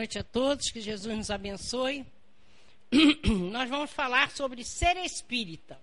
[0.00, 2.06] noite a todos, que Jesus nos abençoe.
[3.52, 5.78] Nós vamos falar sobre ser espírita.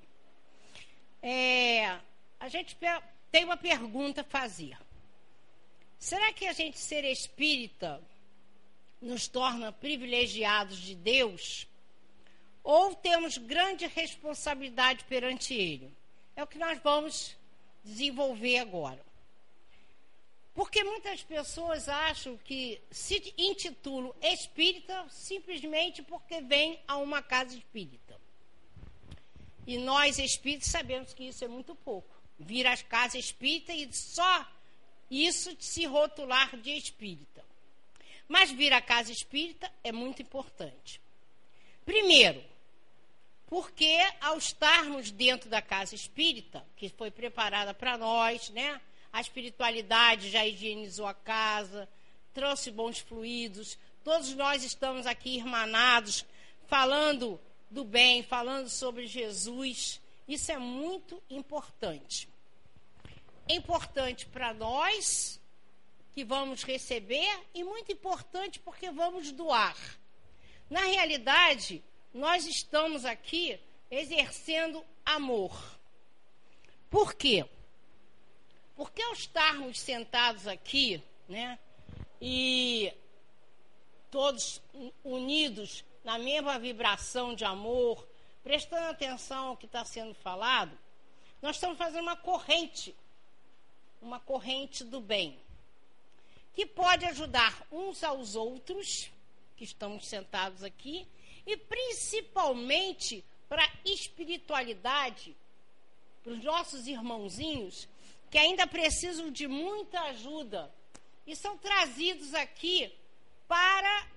[1.21, 1.85] É,
[2.39, 2.75] a gente
[3.31, 4.75] tem uma pergunta a fazer.
[5.99, 8.01] Será que a gente ser espírita
[8.99, 11.67] nos torna privilegiados de Deus?
[12.63, 15.93] Ou temos grande responsabilidade perante Ele?
[16.35, 17.37] É o que nós vamos
[17.83, 19.05] desenvolver agora.
[20.57, 28.19] Porque muitas pessoas acham que se intitulam espírita simplesmente porque vem a uma casa espírita.
[29.67, 32.09] E nós espíritas sabemos que isso é muito pouco.
[32.39, 34.47] Vir às casas espírita e só
[35.11, 37.45] isso se rotular de espírita.
[38.27, 40.99] Mas vir à casa espírita é muito importante.
[41.85, 42.43] Primeiro,
[43.45, 48.81] porque ao estarmos dentro da casa espírita, que foi preparada para nós, né?
[49.11, 51.87] A espiritualidade já higienizou a casa,
[52.33, 53.77] trouxe bons fluidos.
[54.03, 56.25] Todos nós estamos aqui irmanados,
[56.67, 59.99] falando do bem, falando sobre Jesus.
[60.27, 62.29] Isso é muito importante.
[63.47, 65.39] É importante para nós
[66.11, 69.77] que vamos receber e muito importante porque vamos doar.
[70.69, 71.83] Na realidade,
[72.13, 75.79] nós estamos aqui exercendo amor.
[76.89, 77.45] Por quê?
[78.77, 81.57] Porque ao estarmos sentados aqui, né,
[82.21, 82.93] e
[84.11, 84.61] todos
[85.03, 88.07] unidos na mesma vibração de amor,
[88.43, 90.77] prestando atenção ao que está sendo falado,
[91.41, 92.95] nós estamos fazendo uma corrente,
[93.99, 95.39] uma corrente do bem,
[96.53, 99.11] que pode ajudar uns aos outros,
[99.57, 101.07] que estamos sentados aqui,
[101.47, 105.35] e principalmente para a espiritualidade,
[106.23, 107.87] para os nossos irmãozinhos
[108.29, 110.73] que ainda precisam de muita ajuda
[111.25, 112.93] e são trazidos aqui
[113.47, 114.07] para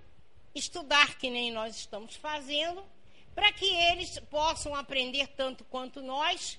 [0.55, 2.85] estudar, que nem nós estamos fazendo,
[3.35, 6.59] para que eles possam aprender tanto quanto nós.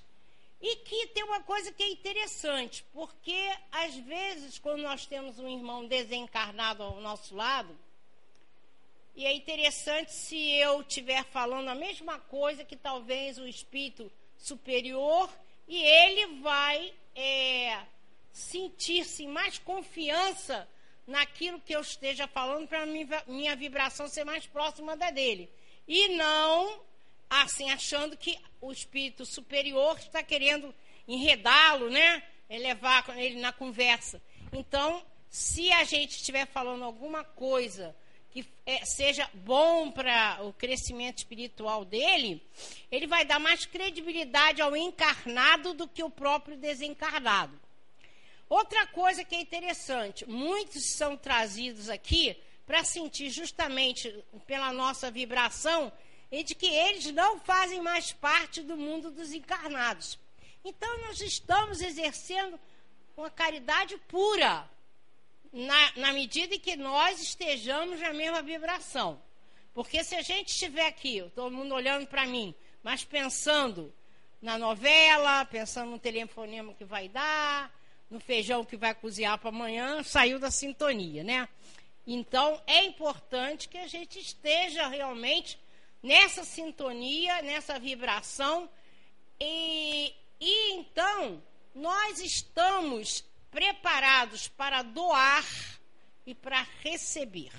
[0.64, 5.48] E que tem uma coisa que é interessante, porque às vezes, quando nós temos um
[5.48, 7.76] irmão desencarnado ao nosso lado,
[9.16, 15.30] e é interessante se eu estiver falando a mesma coisa que talvez o espírito superior,
[15.68, 17.80] e ele vai é,
[18.32, 20.68] sentir-se mais confiança
[21.08, 25.50] naquilo que eu esteja falando para minha vibração ser mais próxima da dele.
[25.88, 26.82] E não
[27.30, 30.74] assim achando que o espírito superior está querendo
[31.08, 32.24] enredá-lo, né?
[32.50, 34.22] Levar ele na conversa.
[34.52, 37.96] Então, se a gente estiver falando alguma coisa
[38.32, 42.42] que é, seja bom para o crescimento espiritual dele,
[42.90, 47.60] ele vai dar mais credibilidade ao encarnado do que o próprio desencarnado.
[48.50, 54.14] Outra coisa que é interessante, muitos são trazidos aqui para sentir justamente
[54.46, 55.92] pela nossa vibração
[56.32, 60.18] e de que eles não fazem mais parte do mundo dos encarnados.
[60.64, 62.60] Então nós estamos exercendo
[63.18, 64.70] uma caridade pura,
[65.52, 69.22] na, na medida em que nós estejamos na mesma vibração.
[69.74, 72.54] Porque se a gente estiver aqui, todo mundo olhando para mim,
[72.84, 73.94] mas pensando
[74.42, 77.72] na novela, pensando no telefonema que vai dar,
[78.10, 81.48] no feijão que vai cozinhar para amanhã, saiu da sintonia, né?
[82.06, 85.58] Então, é importante que a gente esteja realmente
[86.02, 88.70] nessa sintonia, nessa vibração.
[89.40, 91.42] E, e então,
[91.76, 95.46] nós estamos preparados para doar
[96.26, 97.52] e para receber.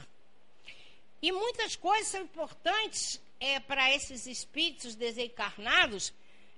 [1.20, 6.12] E muitas coisas são importantes é, para esses espíritos desencarnados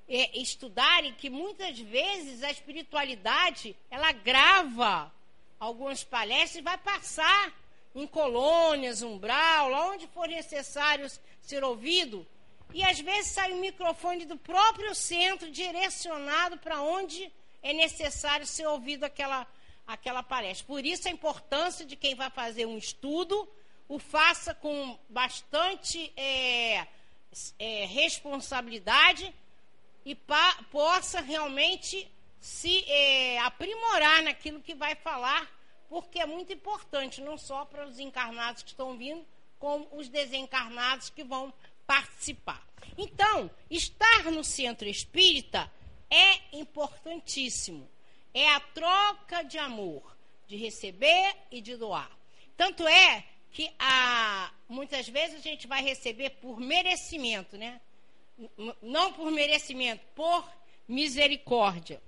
[0.09, 5.13] é, estudarem que muitas vezes a espiritualidade ela grava
[5.59, 7.53] algumas palestras e vai passar
[7.95, 12.27] em colônias, umbral, onde for necessário ser ouvido.
[12.73, 17.33] E às vezes sai o microfone do próprio centro direcionado para onde
[17.65, 19.47] é necessário ser ouvido aquela,
[19.87, 20.67] aquela palestra.
[20.67, 23.49] Por isso a importância de quem vai fazer um estudo,
[23.89, 26.87] o faça com bastante é,
[27.59, 29.35] é, responsabilidade
[30.05, 32.07] e pa, possa realmente
[32.39, 35.51] se é, aprimorar naquilo que vai falar,
[35.89, 39.25] porque é muito importante, não só para os encarnados que estão vindo,
[39.59, 41.51] como os desencarnados que vão
[41.87, 42.63] participar.
[42.99, 45.73] Então, estar no centro espírita
[46.15, 47.89] é importantíssimo.
[48.33, 50.17] É a troca de amor,
[50.47, 52.11] de receber e de doar.
[52.57, 57.81] Tanto é que a, muitas vezes a gente vai receber por merecimento, né?
[58.83, 60.49] Não por merecimento, por
[60.89, 62.01] misericórdia.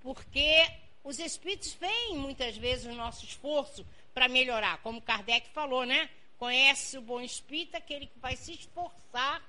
[0.00, 0.68] Porque
[1.02, 3.84] os espíritos veem muitas vezes o nosso esforço
[4.14, 6.08] para melhorar, como Kardec falou, né?
[6.38, 9.42] Conhece o bom espírito aquele que vai se esforçar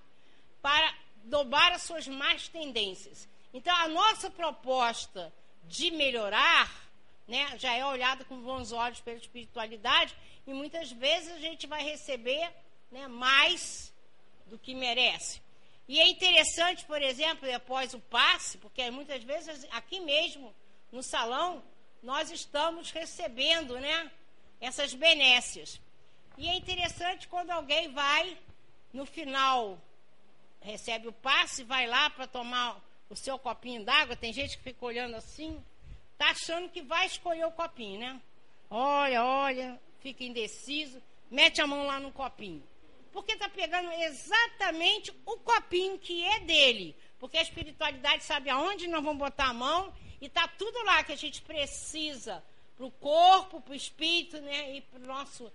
[0.61, 0.93] para
[1.23, 3.27] dobrar as suas más tendências.
[3.53, 5.33] Então, a nossa proposta
[5.63, 6.69] de melhorar
[7.27, 10.15] né, já é olhada com bons olhos pela espiritualidade
[10.45, 12.51] e muitas vezes a gente vai receber
[12.91, 13.93] né, mais
[14.47, 15.41] do que merece.
[15.87, 20.53] E é interessante, por exemplo, após o passe, porque muitas vezes aqui mesmo
[20.91, 21.63] no salão
[22.01, 24.11] nós estamos recebendo né,
[24.59, 25.79] essas benécias.
[26.37, 28.37] E é interessante quando alguém vai,
[28.91, 29.79] no final,
[30.61, 32.81] recebe o passe, vai lá para tomar
[33.11, 34.15] o seu copinho d'água.
[34.15, 35.61] Tem gente que fica olhando assim,
[36.17, 38.21] tá achando que vai escolher o copinho, né?
[38.69, 42.63] Olha, olha, fica indeciso, mete a mão lá no copinho.
[43.11, 46.95] Porque está pegando exatamente o copinho que é dele.
[47.19, 51.11] Porque a espiritualidade sabe aonde nós vamos botar a mão e está tudo lá que
[51.11, 52.41] a gente precisa
[52.77, 54.77] para o corpo, para o espírito, né?
[54.77, 55.51] E para nosso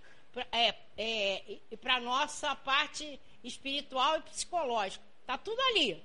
[0.51, 5.03] é, é, e para nossa parte espiritual e psicológica.
[5.21, 6.01] Está tudo ali,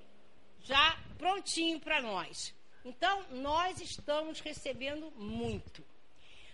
[0.65, 2.55] já prontinho para nós.
[2.85, 5.85] Então, nós estamos recebendo muito.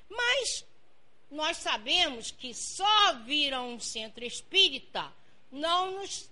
[0.09, 0.65] Mas
[1.31, 5.13] nós sabemos que só vir a um centro espírita
[5.51, 6.31] não nos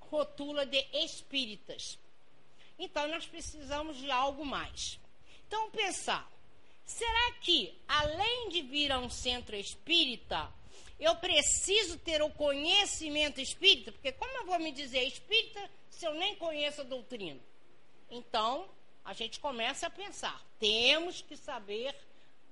[0.00, 1.98] rotula de espíritas.
[2.78, 4.98] Então, nós precisamos de algo mais.
[5.46, 6.30] Então, pensar:
[6.84, 10.50] será que, além de vir a um centro espírita,
[10.98, 13.92] eu preciso ter o conhecimento espírita?
[13.92, 17.40] Porque, como eu vou me dizer espírita se eu nem conheço a doutrina?
[18.10, 18.68] Então,
[19.04, 21.94] a gente começa a pensar: temos que saber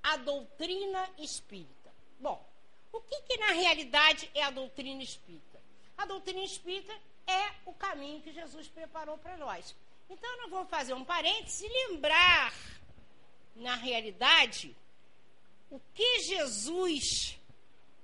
[0.02, 1.92] a doutrina espírita.
[2.18, 2.44] Bom,
[2.92, 5.60] o que, que na realidade é a doutrina espírita?
[5.96, 6.92] A doutrina espírita
[7.26, 9.74] é o caminho que Jesus preparou para nós.
[10.10, 12.52] Então, nós vamos fazer um parêntese e lembrar
[13.54, 14.76] na realidade,
[15.70, 17.38] o que Jesus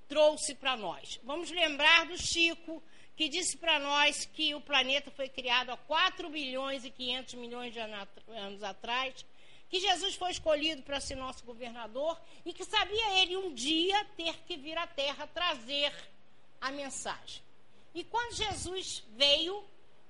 [0.09, 1.19] trouxe para nós.
[1.23, 2.83] Vamos lembrar do Chico,
[3.15, 7.71] que disse para nós que o planeta foi criado há 4 bilhões e 500 milhões
[7.71, 9.23] de anos atrás,
[9.69, 14.35] que Jesus foi escolhido para ser nosso governador e que sabia ele um dia ter
[14.47, 15.93] que vir à Terra trazer
[16.59, 17.43] a mensagem.
[17.93, 19.63] E quando Jesus veio,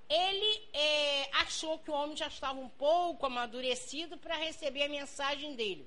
[0.08, 5.56] ele é, achou que o homem já estava um pouco amadurecido para receber a mensagem
[5.56, 5.86] dele.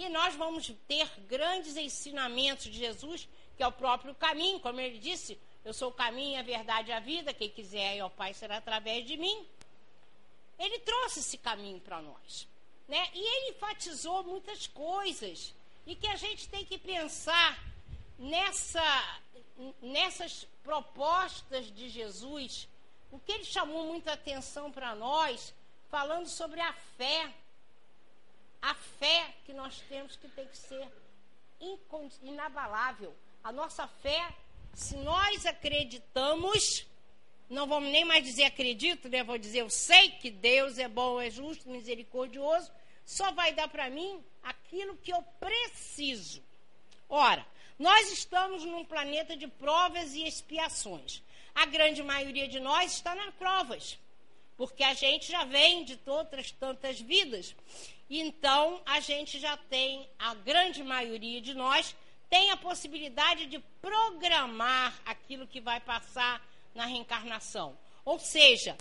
[0.00, 4.98] E nós vamos ter grandes ensinamentos de Jesus, que é o próprio caminho, como ele
[4.98, 8.32] disse: Eu sou o caminho, a verdade e a vida, quem quiser ir ao Pai
[8.32, 9.46] será através de mim.
[10.58, 12.48] Ele trouxe esse caminho para nós.
[12.88, 13.10] Né?
[13.12, 15.54] E ele enfatizou muitas coisas,
[15.86, 17.62] e que a gente tem que pensar
[18.18, 19.20] nessa,
[19.82, 22.66] nessas propostas de Jesus,
[23.10, 25.52] o que ele chamou muita atenção para nós,
[25.90, 27.30] falando sobre a fé.
[28.62, 30.88] A fé que nós temos que tem que ser
[32.22, 33.14] inabalável.
[33.42, 34.34] A nossa fé,
[34.74, 36.86] se nós acreditamos,
[37.48, 39.22] não vamos nem mais dizer acredito, né?
[39.24, 42.70] Vou dizer eu sei que Deus é bom, é justo, misericordioso,
[43.04, 46.42] só vai dar para mim aquilo que eu preciso.
[47.08, 47.44] Ora,
[47.78, 51.22] nós estamos num planeta de provas e expiações.
[51.54, 53.98] A grande maioria de nós está nas provas,
[54.60, 57.56] porque a gente já vem de outras tantas vidas.
[58.10, 61.96] Então, a gente já tem, a grande maioria de nós,
[62.28, 67.74] tem a possibilidade de programar aquilo que vai passar na reencarnação.
[68.04, 68.76] Ou seja,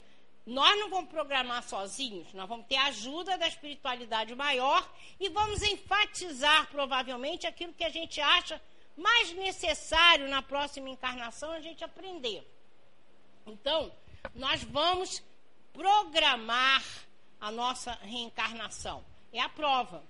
[0.45, 4.86] nós não vamos programar sozinhos, nós vamos ter a ajuda da espiritualidade maior
[5.17, 8.62] e vamos enfatizar provavelmente aquilo que a gente acha
[8.98, 12.45] mais necessário na próxima encarnação a gente aprender.
[13.48, 13.89] Então,
[14.36, 15.24] nós vamos
[15.79, 16.83] programar
[17.39, 19.01] a nossa reencarnação.
[19.31, 20.03] É a prova.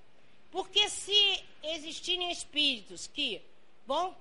[0.50, 3.40] Porque se existirem espíritos que
[3.86, 4.18] vão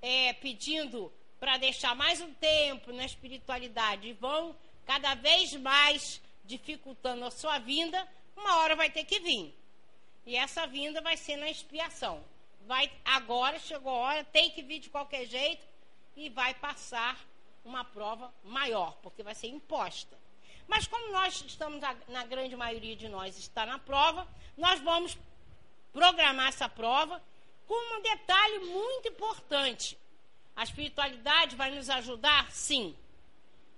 [0.00, 4.54] é, pedindo para deixar mais um tempo na espiritualidade e vão
[4.86, 9.52] cada vez mais dificultando a sua vinda, uma hora vai ter que vir.
[10.24, 12.22] E essa vinda vai ser na expiação
[12.70, 15.66] vai agora chegou a hora, tem que vir de qualquer jeito
[16.16, 17.18] e vai passar
[17.64, 20.16] uma prova maior, porque vai ser imposta.
[20.70, 25.18] Mas como nós estamos, na grande maioria de nós está na prova, nós vamos
[25.92, 27.20] programar essa prova
[27.66, 29.98] com um detalhe muito importante.
[30.54, 32.48] A espiritualidade vai nos ajudar?
[32.52, 32.96] Sim.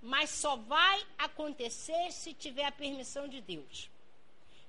[0.02, 3.90] Mas só vai acontecer se tiver a permissão de Deus.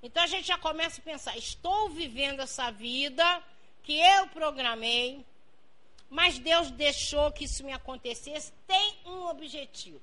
[0.02, 3.44] Então a gente já começa a pensar: estou vivendo essa vida
[3.84, 5.26] que eu programei,
[6.10, 10.02] mas Deus deixou que isso me acontecesse, tem um objetivo.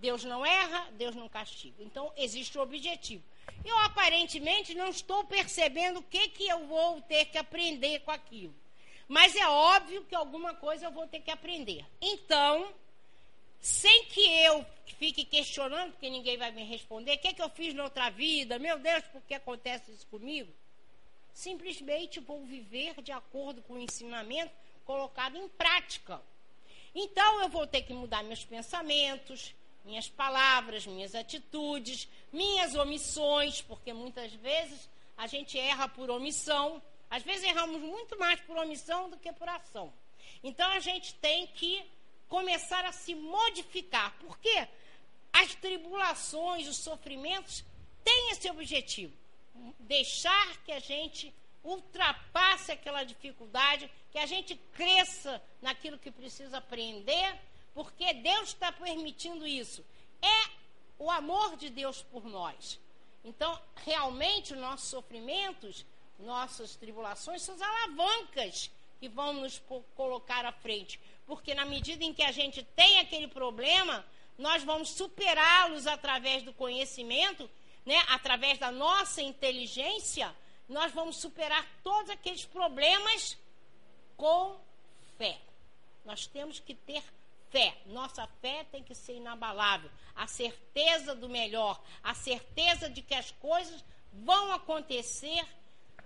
[0.00, 1.82] Deus não erra, Deus não castiga.
[1.82, 3.22] Então, existe o objetivo.
[3.64, 8.54] Eu, aparentemente, não estou percebendo o que, que eu vou ter que aprender com aquilo.
[9.08, 11.84] Mas é óbvio que alguma coisa eu vou ter que aprender.
[12.00, 12.72] Então,
[13.60, 14.64] sem que eu
[14.98, 18.10] fique questionando, porque ninguém vai me responder, o que, é que eu fiz na outra
[18.10, 18.58] vida?
[18.58, 20.52] Meu Deus, por que acontece isso comigo?
[21.32, 24.52] Simplesmente vou viver de acordo com o ensinamento
[24.84, 26.20] colocado em prática.
[26.94, 29.54] Então eu vou ter que mudar meus pensamentos,
[29.88, 36.82] minhas palavras, minhas atitudes, minhas omissões, porque muitas vezes a gente erra por omissão.
[37.08, 39.90] Às vezes erramos muito mais por omissão do que por ação.
[40.44, 41.82] Então a gente tem que
[42.28, 44.68] começar a se modificar, porque
[45.32, 47.64] as tribulações, os sofrimentos
[48.04, 49.16] têm esse objetivo:
[49.80, 57.40] deixar que a gente ultrapasse aquela dificuldade, que a gente cresça naquilo que precisa aprender,
[57.78, 59.84] porque Deus está permitindo isso.
[60.20, 60.50] É
[60.98, 62.76] o amor de Deus por nós.
[63.24, 63.56] Então,
[63.86, 65.86] realmente, os nossos sofrimentos,
[66.18, 68.68] nossas tribulações, são as alavancas
[68.98, 69.62] que vão nos
[69.94, 70.98] colocar à frente.
[71.24, 74.04] Porque na medida em que a gente tem aquele problema,
[74.36, 77.48] nós vamos superá-los através do conhecimento,
[77.86, 78.02] né?
[78.08, 80.34] através da nossa inteligência,
[80.68, 83.38] nós vamos superar todos aqueles problemas
[84.16, 84.58] com
[85.16, 85.38] fé.
[86.04, 87.04] Nós temos que ter
[87.50, 87.76] fé.
[87.86, 89.90] Nossa fé tem que ser inabalável.
[90.14, 95.46] A certeza do melhor, a certeza de que as coisas vão acontecer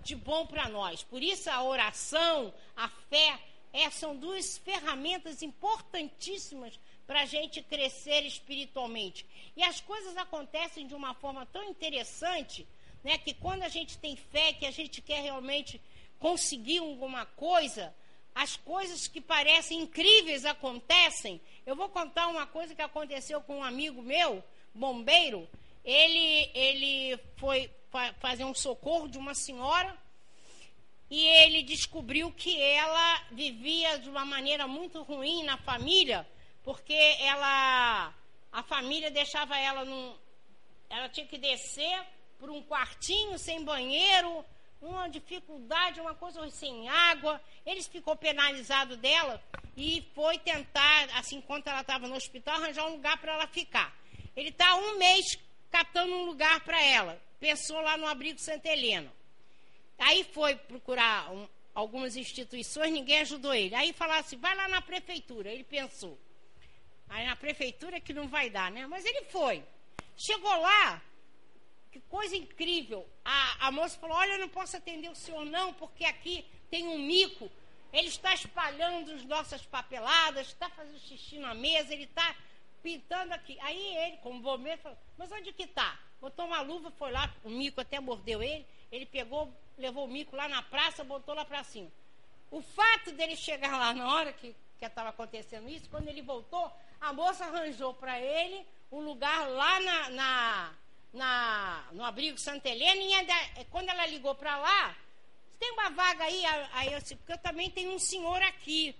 [0.01, 1.03] de bom para nós.
[1.03, 3.39] Por isso a oração, a fé,
[3.71, 9.25] é, são duas ferramentas importantíssimas para a gente crescer espiritualmente.
[9.55, 12.67] E as coisas acontecem de uma forma tão interessante,
[13.03, 15.81] né, que quando a gente tem fé, que a gente quer realmente
[16.19, 17.93] conseguir alguma coisa,
[18.35, 21.39] as coisas que parecem incríveis acontecem.
[21.65, 25.47] Eu vou contar uma coisa que aconteceu com um amigo meu, bombeiro.
[25.83, 27.69] Ele, ele foi
[28.19, 29.95] fazer um socorro de uma senhora
[31.09, 36.27] e ele descobriu que ela vivia de uma maneira muito ruim na família,
[36.63, 38.13] porque ela
[38.51, 40.15] a família deixava ela num
[40.89, 42.03] ela tinha que descer
[42.39, 44.43] por um quartinho sem banheiro,
[44.83, 47.41] uma dificuldade, uma coisa sem água.
[47.65, 49.41] Eles ficou penalizado dela
[49.75, 53.95] e foi tentar, assim, enquanto ela estava no hospital, arranjar um lugar para ela ficar.
[54.35, 55.37] Ele está um mês
[55.71, 57.21] catando um lugar para ela.
[57.39, 59.11] Pensou lá no abrigo Santa Helena.
[59.97, 63.73] Aí foi procurar um, algumas instituições, ninguém ajudou ele.
[63.75, 65.49] Aí falaram assim, vai lá na prefeitura.
[65.49, 66.17] Ele pensou.
[67.09, 68.85] Aí na prefeitura que não vai dar, né?
[68.87, 69.63] Mas ele foi.
[70.15, 71.01] Chegou lá,
[71.93, 73.07] que coisa incrível.
[73.23, 76.87] A, a moça falou: Olha, eu não posso atender o senhor, não, porque aqui tem
[76.87, 77.49] um mico.
[77.93, 82.35] Ele está espalhando as nossas papeladas, está fazendo xixi na mesa, ele está
[82.81, 83.59] pintando aqui.
[83.59, 85.99] Aí ele, como bombeiro, falou: Mas onde que está?
[86.19, 88.65] Botou uma luva, foi lá, o mico até mordeu ele.
[88.91, 91.91] Ele pegou, levou o mico lá na praça, botou lá para cima.
[92.49, 96.69] O fato dele chegar lá na hora que estava acontecendo isso, quando ele voltou,
[96.99, 100.75] a moça arranjou para ele um lugar lá na, na
[101.13, 104.97] na, no abrigo Santa Helena, e ainda, é, quando ela ligou para lá,
[105.59, 106.43] tem uma vaga aí?
[106.73, 108.95] Aí eu disse, porque eu também tenho um senhor aqui.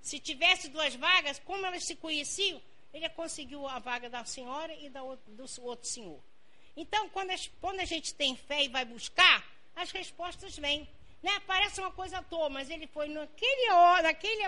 [0.00, 2.60] Se tivesse duas vagas, como elas se conheciam,
[2.92, 6.20] ele conseguiu a vaga da senhora e da, do outro senhor.
[6.76, 9.44] Então, quando, quando a gente tem fé e vai buscar,
[9.76, 10.88] as respostas vêm.
[11.22, 11.38] Né?
[11.46, 13.68] Parece uma coisa toa, mas ele foi naquele
[14.02, 14.44] naquele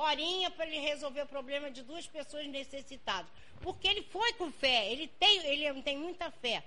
[0.00, 3.30] horinha para ele resolver o problema de duas pessoas necessitadas.
[3.60, 6.64] Porque ele foi com fé, ele tem, ele tem muita fé.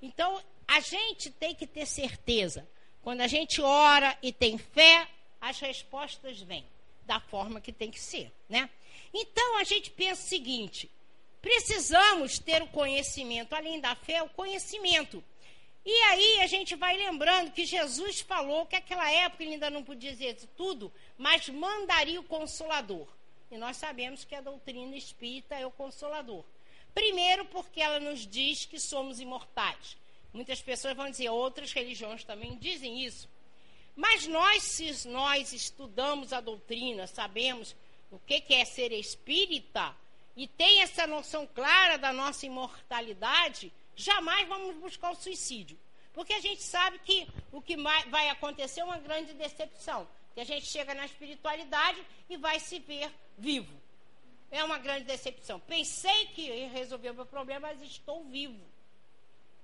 [0.00, 2.68] Então, a gente tem que ter certeza.
[3.02, 5.08] Quando a gente ora e tem fé,
[5.40, 6.64] as respostas vêm
[7.04, 8.70] da forma que tem que ser, né?
[9.12, 10.90] Então, a gente pensa o seguinte:
[11.40, 15.22] precisamos ter o conhecimento, além da fé, o conhecimento.
[15.84, 19.82] E aí a gente vai lembrando que Jesus falou que naquela época ele ainda não
[19.82, 23.06] podia dizer tudo, mas mandaria o consolador.
[23.50, 26.44] E nós sabemos que a doutrina espírita é o consolador.
[26.94, 29.96] Primeiro, porque ela nos diz que somos imortais.
[30.32, 33.28] Muitas pessoas vão dizer, outras religiões também dizem isso.
[33.94, 37.74] Mas nós, se nós estudamos a doutrina, sabemos
[38.10, 39.94] o que é ser espírita
[40.36, 43.72] e tem essa noção clara da nossa imortalidade,
[44.02, 45.78] jamais vamos buscar o suicídio.
[46.12, 50.06] Porque a gente sabe que o que vai acontecer é uma grande decepção.
[50.34, 53.72] Que a gente chega na espiritualidade e vai se ver vivo.
[54.50, 55.58] É uma grande decepção.
[55.60, 58.60] Pensei que ia resolver o meu problema, mas estou vivo.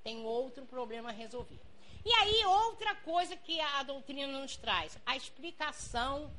[0.02, 1.60] Tenho outro problema a resolver.
[2.04, 6.32] E aí, outra coisa que a doutrina nos traz: a explicação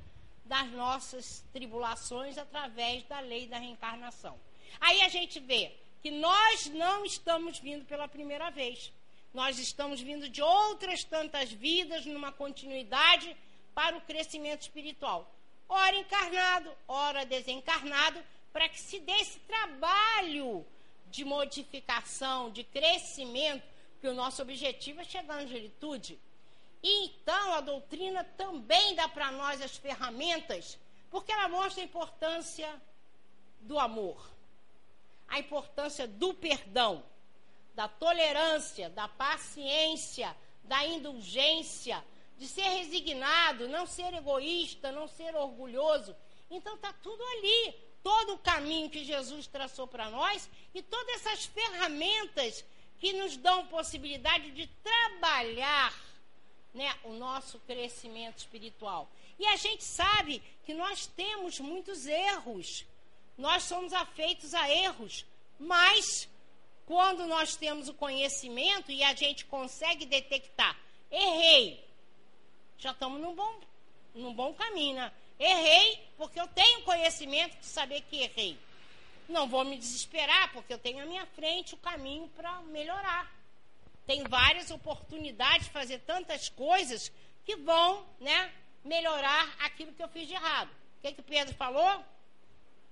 [0.46, 4.39] das nossas tribulações através da lei da reencarnação.
[4.79, 8.91] Aí a gente vê que nós não estamos vindo pela primeira vez.
[9.34, 13.36] Nós estamos vindo de outras tantas vidas, numa continuidade,
[13.75, 15.29] para o crescimento espiritual.
[15.68, 20.65] Ora encarnado, ora desencarnado, para que se dê esse trabalho
[21.12, 23.63] de modificação, de crescimento,
[24.01, 26.20] que o nosso objetivo é chegar à angelitude.
[26.82, 30.79] E então a doutrina também dá para nós as ferramentas,
[31.12, 32.82] porque ela mostra a importância
[33.62, 34.29] do amor,
[35.29, 37.03] a importância do perdão,
[37.75, 42.03] da tolerância, da paciência, da indulgência,
[42.38, 46.15] de ser resignado, não ser egoísta, não ser orgulhoso.
[46.50, 51.45] Então está tudo ali, todo o caminho que Jesus traçou para nós e todas essas
[51.45, 52.63] ferramentas
[53.00, 55.93] que nos dão possibilidade de trabalhar
[56.74, 59.09] né, o nosso crescimento espiritual.
[59.38, 62.86] E a gente sabe que nós temos muitos erros,
[63.39, 65.25] nós somos afeitos a erros,
[65.58, 66.27] mas
[66.86, 70.77] quando nós temos o conhecimento e a gente consegue detectar,
[71.10, 71.81] errei,
[72.77, 73.60] já estamos num bom,
[74.13, 75.12] num bom caminho, né?
[75.39, 78.60] Errei porque eu tenho conhecimento de saber que errei.
[79.29, 83.31] Não vou me desesperar porque eu tenho à minha frente o caminho para melhorar.
[84.05, 87.10] Tem várias oportunidades de fazer tantas coisas
[87.46, 88.53] que vão, né,
[88.84, 90.69] melhorar aquilo que eu fiz de errado.
[90.98, 92.03] O que, que Pedro falou?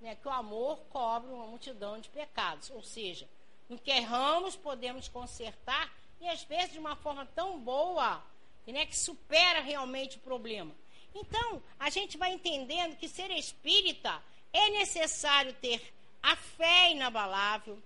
[0.00, 2.70] Né, que o amor cobre uma multidão de pecados.
[2.70, 3.28] Ou seja,
[3.68, 8.22] no que erramos, podemos consertar e às vezes de uma forma tão boa
[8.66, 10.74] né, que supera realmente o problema.
[11.14, 17.78] Então, a gente vai entendendo que ser espírita é necessário ter a fé inabalável,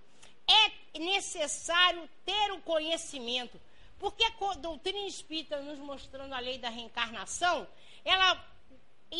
[0.47, 3.59] é necessário ter o conhecimento,
[3.99, 7.67] porque a doutrina espírita nos mostrando a lei da reencarnação,
[8.03, 8.35] ela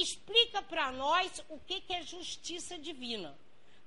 [0.01, 3.37] explica para nós o que, que é justiça divina.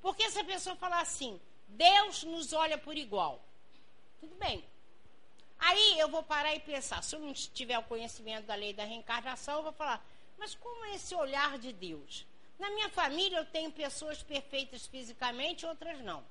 [0.00, 3.42] Porque se a pessoa falar assim, Deus nos olha por igual,
[4.20, 4.64] tudo bem.
[5.58, 8.84] Aí eu vou parar e pensar, se eu não tiver o conhecimento da lei da
[8.84, 10.04] reencarnação, eu vou falar,
[10.38, 12.26] mas como é esse olhar de Deus?
[12.58, 16.24] Na minha família eu tenho pessoas perfeitas fisicamente, outras não.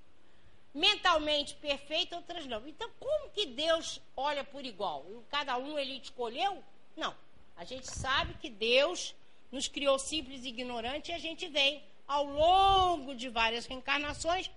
[0.74, 2.68] Mentalmente perfeitas, outras não.
[2.68, 5.06] Então, como que Deus olha por igual?
[5.30, 6.64] Cada um ele escolheu?
[6.96, 7.16] Não.
[7.56, 9.16] A gente sabe que Deus
[9.56, 14.52] nos criou simples e ignorantes e a gente vem ao longo de várias reencarnações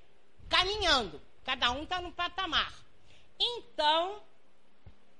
[0.48, 1.22] caminhando.
[1.44, 2.72] Cada um está no patamar.
[3.38, 4.20] Então,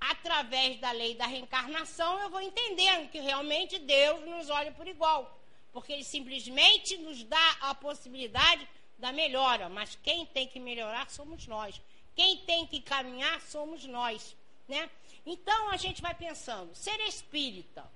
[0.01, 5.39] através da lei da reencarnação, eu vou entendendo que realmente Deus nos olha por igual
[5.73, 8.67] porque ele simplesmente nos dá a possibilidade
[8.99, 11.81] da melhora, mas quem tem que melhorar somos nós.
[12.17, 14.35] Quem tem que caminhar somos nós,
[14.67, 14.91] né?
[15.25, 17.89] Então a gente vai pensando, ser espírita.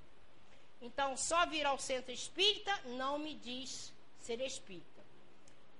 [0.82, 5.00] Então só vir ao centro espírita não me diz ser espírita.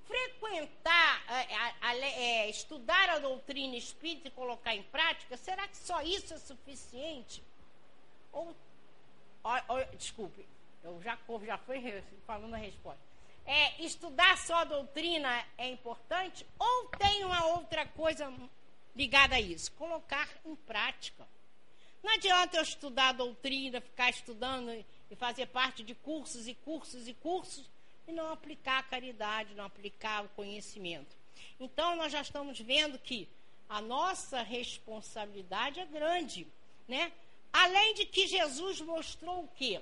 [0.07, 6.33] Frequentar, é, é, estudar a doutrina espírita e colocar em prática, será que só isso
[6.35, 7.43] é suficiente?
[8.33, 8.55] Ou,
[9.43, 10.47] ou, ou desculpe,
[10.85, 13.01] eu já, já foi falando a resposta.
[13.45, 18.33] É, estudar só a doutrina é importante ou tem uma outra coisa
[18.95, 19.73] ligada a isso?
[19.73, 21.27] Colocar em prática.
[22.03, 24.71] Não adianta eu estudar a doutrina, ficar estudando
[25.11, 27.71] e fazer parte de cursos e cursos e cursos
[28.07, 31.17] e não aplicar a caridade, não aplicar o conhecimento.
[31.61, 33.29] Então, nós já estamos vendo que
[33.69, 36.47] a nossa responsabilidade é grande,
[36.89, 37.13] né?
[37.53, 39.81] Além de que Jesus mostrou o quê?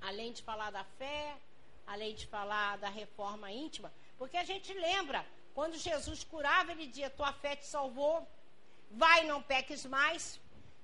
[0.00, 1.36] além de falar da fé,
[1.86, 5.24] além de falar da reforma íntima, porque a gente lembra,
[5.54, 8.26] quando Jesus curava, ele dizia: Tua fé te salvou,
[8.90, 10.40] vai, não peques mais.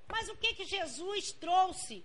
[0.09, 2.05] Mas o que, que Jesus trouxe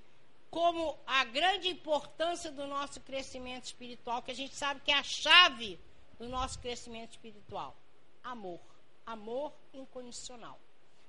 [0.49, 5.03] como a grande importância do nosso crescimento espiritual, que a gente sabe que é a
[5.03, 5.79] chave
[6.17, 7.75] do nosso crescimento espiritual?
[8.23, 8.59] Amor.
[9.05, 10.59] Amor incondicional.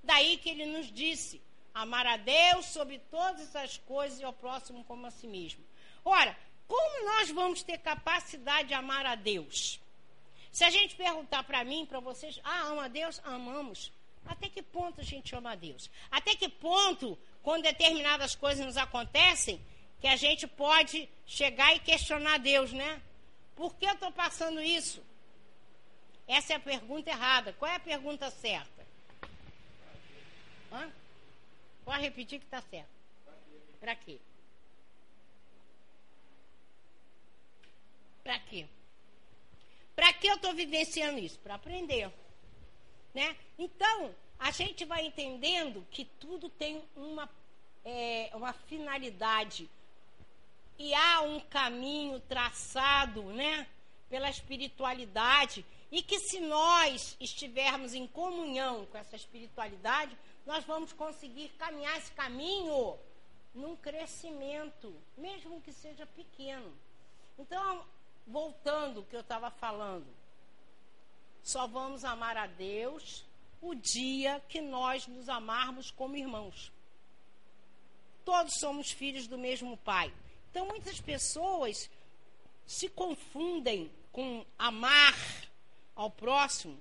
[0.03, 1.43] Daí que ele nos disse:
[1.75, 5.65] amar a Deus sobre todas as coisas e ao próximo como a si mesmo.
[6.05, 9.81] Ora, como nós vamos ter capacidade de amar a Deus?
[10.53, 13.21] Se a gente perguntar para mim, para vocês, ah, ama a Deus?
[13.25, 13.93] Amamos.
[14.27, 15.91] Até que ponto a gente ama a Deus?
[16.11, 19.61] Até que ponto, quando determinadas coisas nos acontecem,
[20.01, 23.03] que a gente pode chegar e questionar Deus, né?
[23.55, 25.03] Por que eu estou passando isso?
[26.27, 27.53] Essa é a pergunta errada.
[27.55, 28.87] Qual é a pergunta certa?
[30.73, 30.91] Hã?
[31.85, 32.89] Pode repetir que está certo.
[33.81, 34.19] Para quê?
[38.23, 38.67] Para quê?
[39.95, 41.39] Para que eu estou vivenciando isso?
[41.41, 42.11] Para aprender.
[43.15, 43.37] Né?
[43.59, 47.29] Então, a gente vai entendendo que tudo tem uma,
[47.85, 49.69] é, uma finalidade.
[50.79, 53.67] E há um caminho traçado né,
[54.09, 55.65] pela espiritualidade.
[55.93, 62.13] E que se nós estivermos em comunhão com essa espiritualidade, nós vamos conseguir caminhar esse
[62.13, 62.99] caminho
[63.55, 66.73] num crescimento, mesmo que seja pequeno.
[67.39, 67.85] Então,
[68.27, 70.07] voltando ao que eu estava falando,
[71.43, 73.25] só vamos amar a Deus
[73.61, 76.73] o dia que nós nos amarmos como irmãos.
[78.25, 80.13] Todos somos filhos do mesmo Pai.
[80.51, 81.91] Então, muitas pessoas
[82.67, 85.15] se confundem com amar
[85.95, 86.79] ao próximo.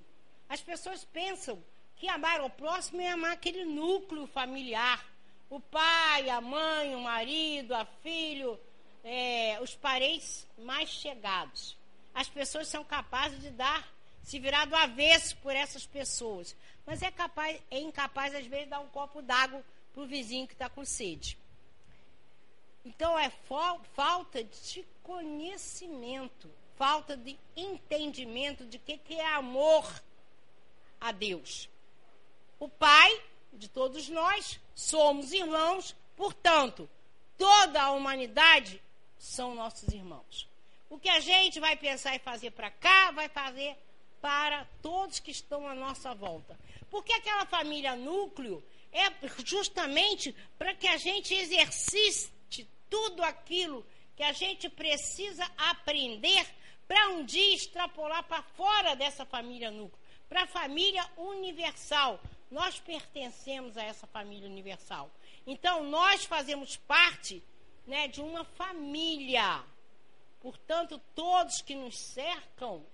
[0.47, 1.63] As pessoas pensam
[1.95, 5.05] que amar ao próximo é amar aquele núcleo familiar.
[5.49, 8.59] O pai, a mãe, o marido, a filho,
[9.03, 11.77] é, os parentes mais chegados.
[12.13, 13.87] As pessoas são capazes de dar,
[14.29, 16.55] se virar do avesso por essas pessoas.
[16.85, 20.45] Mas é, capaz, é incapaz, às vezes, de dar um copo d'água para o vizinho
[20.45, 21.35] que está com sede.
[22.85, 23.31] Então é
[23.95, 29.83] falta de conhecimento, falta de entendimento de que, que é amor
[31.01, 31.67] a Deus.
[32.59, 36.87] O Pai de todos nós somos irmãos, portanto,
[37.35, 38.79] toda a humanidade
[39.17, 40.47] são nossos irmãos.
[40.87, 43.75] O que a gente vai pensar e fazer para cá, vai fazer
[44.21, 46.57] para todos que estão à nossa volta.
[46.89, 49.05] Porque aquela família núcleo é
[49.45, 56.45] justamente para que a gente exercite tudo aquilo que a gente precisa aprender
[56.87, 62.19] para um dia extrapolar para fora dessa família núcleo, para a família universal.
[62.49, 65.11] Nós pertencemos a essa família universal.
[65.45, 67.43] Então, nós fazemos parte
[67.85, 69.63] né, de uma família.
[70.41, 72.85] Portanto, todos que nos cercam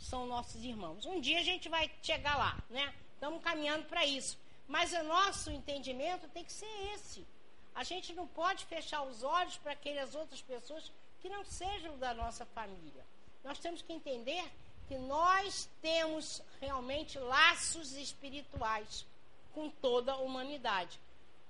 [0.00, 1.04] são nossos irmãos.
[1.06, 2.92] Um dia a gente vai chegar lá, né?
[3.14, 4.38] Estamos caminhando para isso.
[4.66, 7.26] Mas o nosso entendimento tem que ser esse.
[7.74, 12.14] A gente não pode fechar os olhos para aquelas outras pessoas que não sejam da
[12.14, 13.04] nossa família.
[13.44, 14.44] Nós temos que entender
[14.88, 19.06] que nós temos realmente laços espirituais
[19.54, 20.98] com toda a humanidade.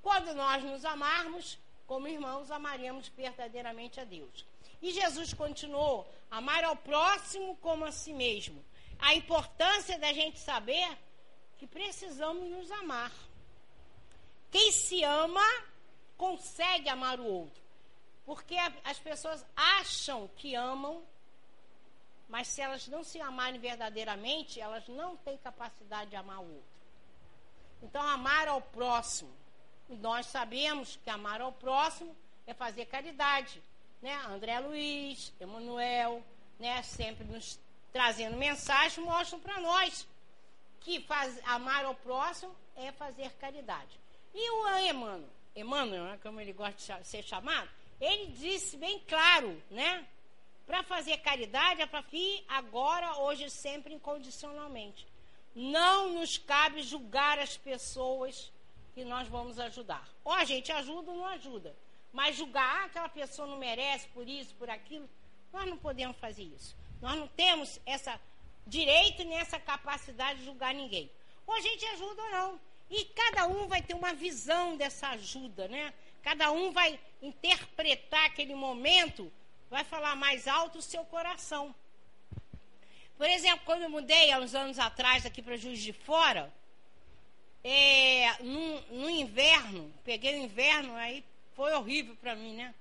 [0.02, 4.44] Quando nós nos amarmos, como irmãos, amaremos verdadeiramente a Deus.
[4.80, 8.64] E Jesus continuou: amar ao próximo como a si mesmo.
[8.98, 10.96] A importância da gente saber
[11.58, 13.12] que precisamos nos amar.
[14.50, 15.46] Quem se ama
[16.16, 17.62] consegue amar o outro.
[18.26, 21.02] Porque as pessoas acham que amam,
[22.28, 26.80] mas se elas não se amarem verdadeiramente, elas não têm capacidade de amar o outro.
[27.82, 29.34] Então, amar ao próximo.
[29.88, 32.14] Nós sabemos que amar ao próximo
[32.46, 33.60] é fazer caridade.
[34.02, 34.14] Né?
[34.28, 36.22] André Luiz, Emanuel,
[36.58, 36.82] né?
[36.82, 37.58] sempre nos
[37.92, 40.06] trazendo mensagens, mostram para nós
[40.80, 43.98] que faz, amar ao próximo é fazer caridade.
[44.32, 47.68] E o Emmanuel, Emmanuel, né, como ele gosta de ser chamado,
[48.00, 50.06] ele disse bem claro, né?
[50.66, 55.06] Para fazer caridade é para que agora, hoje, sempre incondicionalmente.
[55.54, 58.52] Não nos cabe julgar as pessoas
[58.94, 60.08] que nós vamos ajudar.
[60.24, 61.74] Ou a gente ajuda ou não ajuda.
[62.12, 65.08] Mas julgar, ah, aquela pessoa não merece por isso, por aquilo,
[65.52, 66.76] nós não podemos fazer isso.
[67.00, 68.20] Nós não temos essa
[68.66, 71.10] direito nem essa capacidade de julgar ninguém.
[71.46, 72.60] Ou a gente ajuda ou não.
[72.90, 75.94] E cada um vai ter uma visão dessa ajuda, né?
[76.22, 79.32] Cada um vai interpretar aquele momento,
[79.70, 81.74] vai falar mais alto o seu coração.
[83.16, 86.52] Por exemplo, quando eu mudei há uns anos atrás aqui para Juiz de Fora,
[87.62, 91.22] é, no, no, inverno, peguei o inverno, aí
[91.54, 92.74] foi horrível para mim, né?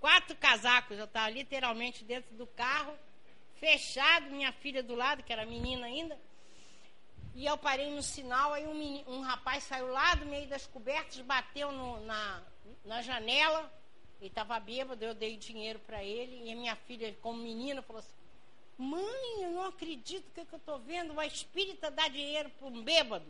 [0.00, 2.96] Quatro casacos, eu estava literalmente dentro do carro,
[3.54, 6.18] fechado, minha filha do lado, que era menina ainda,
[7.34, 10.66] e eu parei no sinal, aí um, menino, um rapaz saiu lá do meio das
[10.66, 12.42] cobertas, bateu no, na,
[12.84, 13.70] na janela,
[14.18, 18.00] ele estava bêbado, eu dei dinheiro para ele, e a minha filha, como menina, falou
[18.00, 18.12] assim,
[18.78, 22.82] mãe, eu não acredito que, que eu estou vendo uma espírita dar dinheiro para um
[22.82, 23.26] bêbado.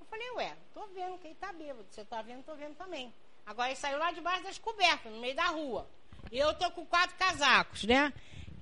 [0.00, 3.12] Eu falei, ué, estou vendo que ele está bêbado, você está vendo, estou vendo também.
[3.50, 5.84] Agora ele saiu lá debaixo das cobertas, no meio da rua.
[6.30, 8.12] E eu estou com quatro casacos, né?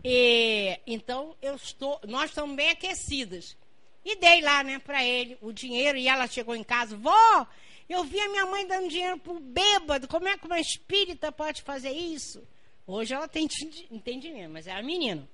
[0.02, 3.54] E, então, eu estou, nós estamos bem aquecidas.
[4.02, 5.98] E dei lá, né, para ele o dinheiro.
[5.98, 7.46] E ela chegou em casa, vó,
[7.86, 10.08] eu vi a minha mãe dando dinheiro pro bêbado.
[10.08, 12.42] Como é que uma espírita pode fazer isso?
[12.86, 13.46] Hoje ela tem
[13.90, 15.28] entendimento, mas é a menina.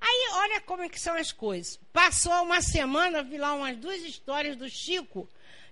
[0.00, 1.78] Aí, olha como é que são as coisas.
[1.92, 5.28] Passou uma semana, vi lá umas duas histórias do Chico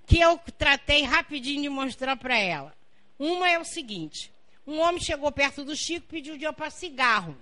[0.06, 2.76] que eu tratei rapidinho de mostrar para ela.
[3.18, 4.32] Uma é o seguinte:
[4.66, 7.36] um homem chegou perto do Chico e pediu dinheiro para cigarro.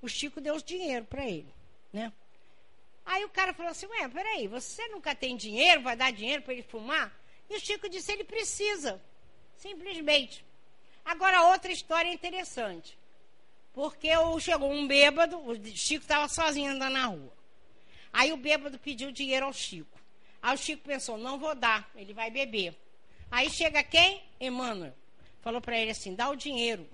[0.00, 1.52] O Chico deu dinheiro para ele,
[1.92, 2.12] né?
[3.04, 6.52] Aí o cara falou assim: Ué, peraí, você nunca tem dinheiro, vai dar dinheiro para
[6.52, 7.12] ele fumar?
[7.48, 9.00] E o Chico disse: Ele precisa,
[9.56, 10.44] simplesmente.
[11.04, 12.98] Agora, outra história interessante.
[13.72, 14.08] Porque
[14.40, 17.32] chegou um bêbado, o Chico estava sozinho andando na rua.
[18.12, 20.00] Aí o bêbado pediu dinheiro ao Chico.
[20.42, 22.74] Aí o Chico pensou: Não vou dar, ele vai beber.
[23.30, 24.22] Aí chega quem?
[24.40, 24.94] Emmanuel.
[25.40, 26.88] Falou para ele assim: dá o dinheiro.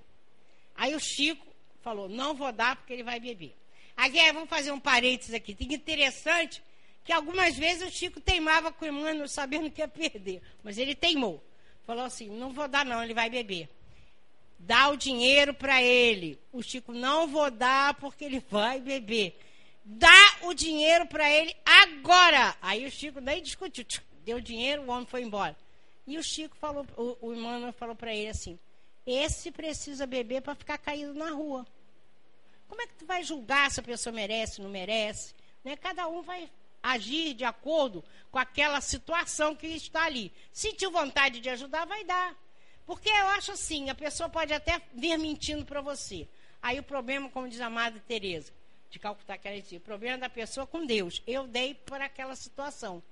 [0.75, 1.47] Aí o Chico
[1.83, 3.55] falou: não vou dar porque ele vai beber.
[3.97, 5.55] Aqui, vamos fazer um parênteses aqui.
[5.55, 6.63] Tem interessante
[7.05, 10.41] que algumas vezes o Chico teimava com o Emmanuel sabendo que ia perder.
[10.63, 11.43] Mas ele teimou.
[11.87, 13.69] Falou assim: não vou dar, não, ele vai beber.
[14.59, 16.39] Dá o dinheiro para ele.
[16.53, 19.37] O Chico, não vou dar porque ele vai beber.
[19.85, 22.55] Dá o dinheiro para ele agora.
[22.63, 23.85] Aí o Chico nem discutiu.
[24.25, 25.57] Deu dinheiro, o homem foi embora.
[26.07, 28.59] E o Chico falou, o, o Emmanuel falou para ele assim:
[29.07, 31.67] esse precisa beber para ficar caído na rua.
[32.69, 35.35] Como é que tu vai julgar se a pessoa merece, não merece?
[35.63, 35.77] Né?
[35.77, 36.51] Cada um vai
[36.83, 40.33] agir de acordo com aquela situação que está ali.
[40.53, 42.35] Sentiu vontade de ajudar, vai dar.
[42.87, 46.29] Porque eu acho assim, a pessoa pode até vir mentindo para você.
[46.61, 48.53] Aí o problema, como diz a Amada Teresa,
[48.91, 51.23] de Calcutá, que ela dizia, o problema da pessoa com Deus.
[51.27, 53.03] Eu dei para aquela situação.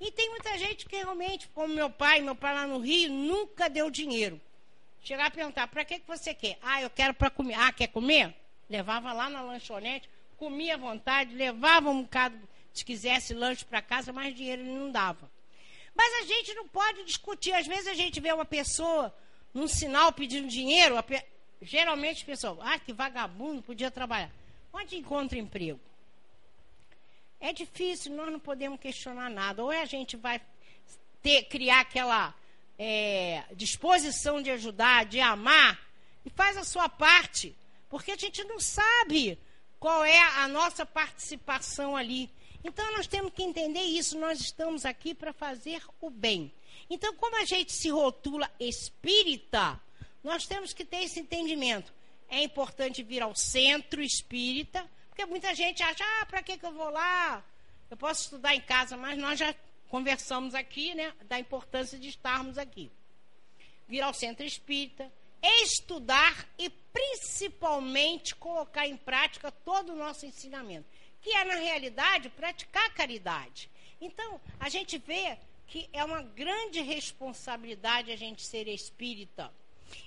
[0.00, 3.68] E tem muita gente que realmente, como meu pai, meu pai lá no Rio, nunca
[3.68, 4.40] deu dinheiro.
[5.02, 6.58] Chegar a perguntar, para que, que você quer?
[6.62, 7.54] Ah, eu quero para comer.
[7.54, 8.34] Ah, quer comer?
[8.68, 10.08] Levava lá na lanchonete,
[10.38, 12.36] comia à vontade, levava um bocado,
[12.72, 15.30] se quisesse lanche para casa, mais dinheiro ele não dava.
[15.94, 17.52] Mas a gente não pode discutir.
[17.52, 19.14] Às vezes a gente vê uma pessoa
[19.52, 21.22] num sinal pedindo dinheiro, pe...
[21.60, 24.30] geralmente as pessoas, ah, que vagabundo, podia trabalhar.
[24.72, 25.80] Onde encontra emprego?
[27.40, 29.64] É difícil, nós não podemos questionar nada.
[29.64, 30.40] Ou é a gente vai
[31.22, 32.34] ter, criar aquela
[32.78, 35.78] é, disposição de ajudar, de amar,
[36.24, 37.56] e faz a sua parte,
[37.88, 39.38] porque a gente não sabe
[39.78, 42.30] qual é a nossa participação ali.
[42.62, 44.18] Então nós temos que entender isso.
[44.18, 46.52] Nós estamos aqui para fazer o bem.
[46.88, 49.80] Então, como a gente se rotula espírita,
[50.24, 51.92] nós temos que ter esse entendimento.
[52.28, 54.89] É importante vir ao centro espírita,
[55.20, 57.44] porque muita gente acha, ah, para que, que eu vou lá?
[57.90, 59.54] Eu posso estudar em casa, mas nós já
[59.90, 62.90] conversamos aqui, né, da importância de estarmos aqui.
[63.86, 70.88] Vir ao centro espírita, estudar e principalmente colocar em prática todo o nosso ensinamento,
[71.20, 73.68] que é, na realidade, praticar caridade.
[74.00, 79.52] Então, a gente vê que é uma grande responsabilidade a gente ser espírita.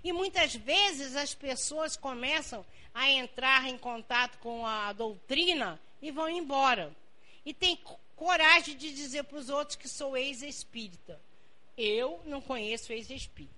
[0.03, 6.29] E muitas vezes as pessoas começam a entrar em contato com a doutrina e vão
[6.29, 6.95] embora.
[7.45, 7.79] E tem
[8.15, 11.19] coragem de dizer para os outros que sou ex-espírita.
[11.77, 13.53] Eu não conheço ex-espírita.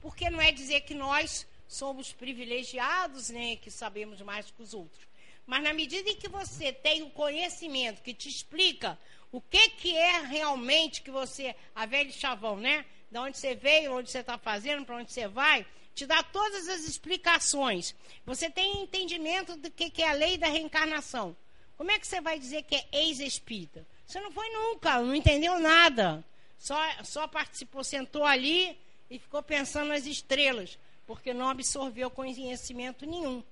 [0.00, 5.06] Porque não é dizer que nós somos privilegiados, né, que sabemos mais que os outros.
[5.46, 8.98] Mas na medida em que você tem o conhecimento que te explica
[9.32, 12.84] o que, que é realmente que você, a velha chavão, né?
[13.10, 16.68] De onde você veio, onde você está fazendo, para onde você vai, te dá todas
[16.68, 17.94] as explicações.
[18.24, 21.36] Você tem entendimento do que, que é a lei da reencarnação.
[21.76, 23.86] Como é que você vai dizer que é ex-espírita?
[24.06, 26.24] Você não foi nunca, não entendeu nada.
[26.58, 28.78] Só, só participou, sentou ali
[29.10, 33.42] e ficou pensando nas estrelas, porque não absorveu conhecimento nenhum.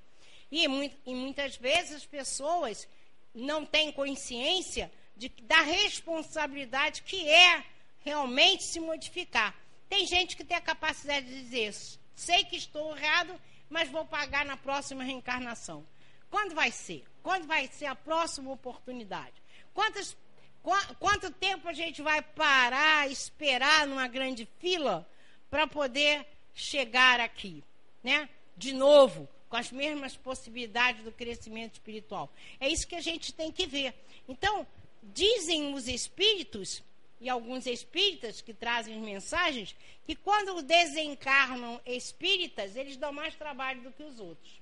[0.53, 0.65] E,
[1.07, 2.89] e muitas vezes as pessoas
[3.35, 7.65] não têm consciência de, da responsabilidade que é
[8.01, 9.55] realmente se modificar.
[9.89, 11.75] Tem gente que tem a capacidade de dizer:
[12.15, 15.87] sei que estou errado, mas vou pagar na próxima reencarnação.
[16.31, 17.05] Quando vai ser?
[17.23, 19.43] Quando vai ser a próxima oportunidade?
[19.73, 20.17] Quantas,
[20.63, 25.09] qu quanto tempo a gente vai parar, esperar numa grande fila
[25.49, 27.65] para poder chegar aqui,
[28.03, 28.29] né?
[28.57, 32.31] De novo, com as mesmas possibilidades do crescimento espiritual.
[32.61, 33.95] É isso que a gente tem que ver.
[34.29, 34.67] Então,
[35.03, 36.83] Dizem os espíritos,
[37.21, 39.75] e alguns espíritas que trazem mensagens,
[40.07, 44.61] que quando desencarnam espíritas, eles dão mais trabalho do que os outros.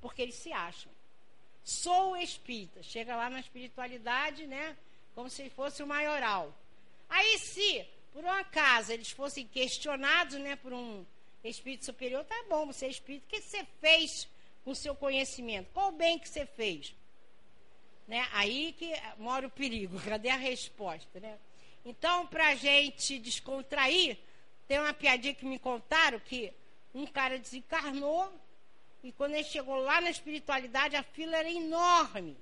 [0.00, 0.90] Porque eles se acham.
[1.62, 2.82] Sou espírita.
[2.82, 4.76] Chega lá na espiritualidade, né?
[5.14, 6.54] Como se fosse o maioral.
[7.08, 11.04] Aí, se, por um acaso, eles fossem questionados, né, por um
[11.44, 14.28] espírito superior, tá bom, você é espírito, o que você fez
[14.64, 15.70] com o seu conhecimento?
[15.72, 16.94] Qual o bem que você fez?
[18.08, 18.26] Né?
[18.32, 20.00] Aí que mora o perigo.
[20.08, 21.20] Cadê a resposta?
[21.20, 21.38] Né?
[21.84, 24.18] Então, para a gente descontrair,
[24.66, 26.52] tem uma piadinha que me contaram que
[26.94, 28.32] um cara desencarnou
[29.02, 32.38] e quando ele chegou lá na espiritualidade, a fila era enorme.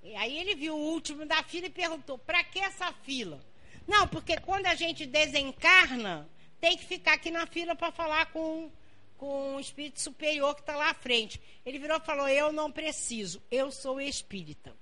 [0.00, 3.44] E aí ele viu o último da fila e perguntou: para que essa fila?
[3.84, 6.28] Não, porque quando a gente desencarna,
[6.60, 8.70] tem que ficar aqui na fila para falar com
[9.16, 11.40] com o espírito superior que está lá à frente.
[11.64, 14.72] Ele virou e falou: Eu não preciso, eu sou espírita.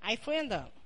[0.00, 0.79] Aí foi andando.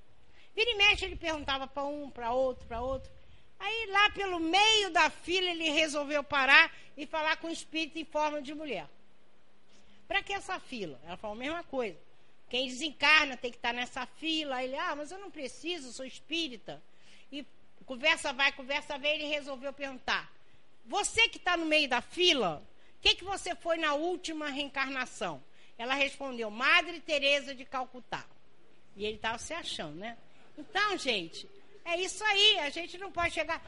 [0.54, 3.10] Vira e mexe, ele perguntava para um, para outro, para outro.
[3.58, 8.04] Aí lá pelo meio da fila ele resolveu parar e falar com o espírito em
[8.04, 8.86] forma de mulher.
[10.06, 11.00] Para que essa fila?
[11.04, 11.98] Ela falou a mesma coisa.
[12.48, 14.56] Quem desencarna tem que estar tá nessa fila.
[14.56, 16.82] Aí ele, ah, mas eu não preciso, sou espírita.
[17.32, 17.44] E
[17.86, 20.30] conversa vai, conversa vem, ele resolveu perguntar:
[20.86, 22.62] Você que está no meio da fila,
[22.98, 25.42] o que, que você foi na última reencarnação?
[25.76, 28.24] Ela respondeu: Madre Teresa de Calcutá.
[28.96, 30.16] E ele estava se achando, né?
[30.56, 31.48] Então, gente,
[31.84, 32.58] é isso aí.
[32.60, 33.62] A gente não pode chegar.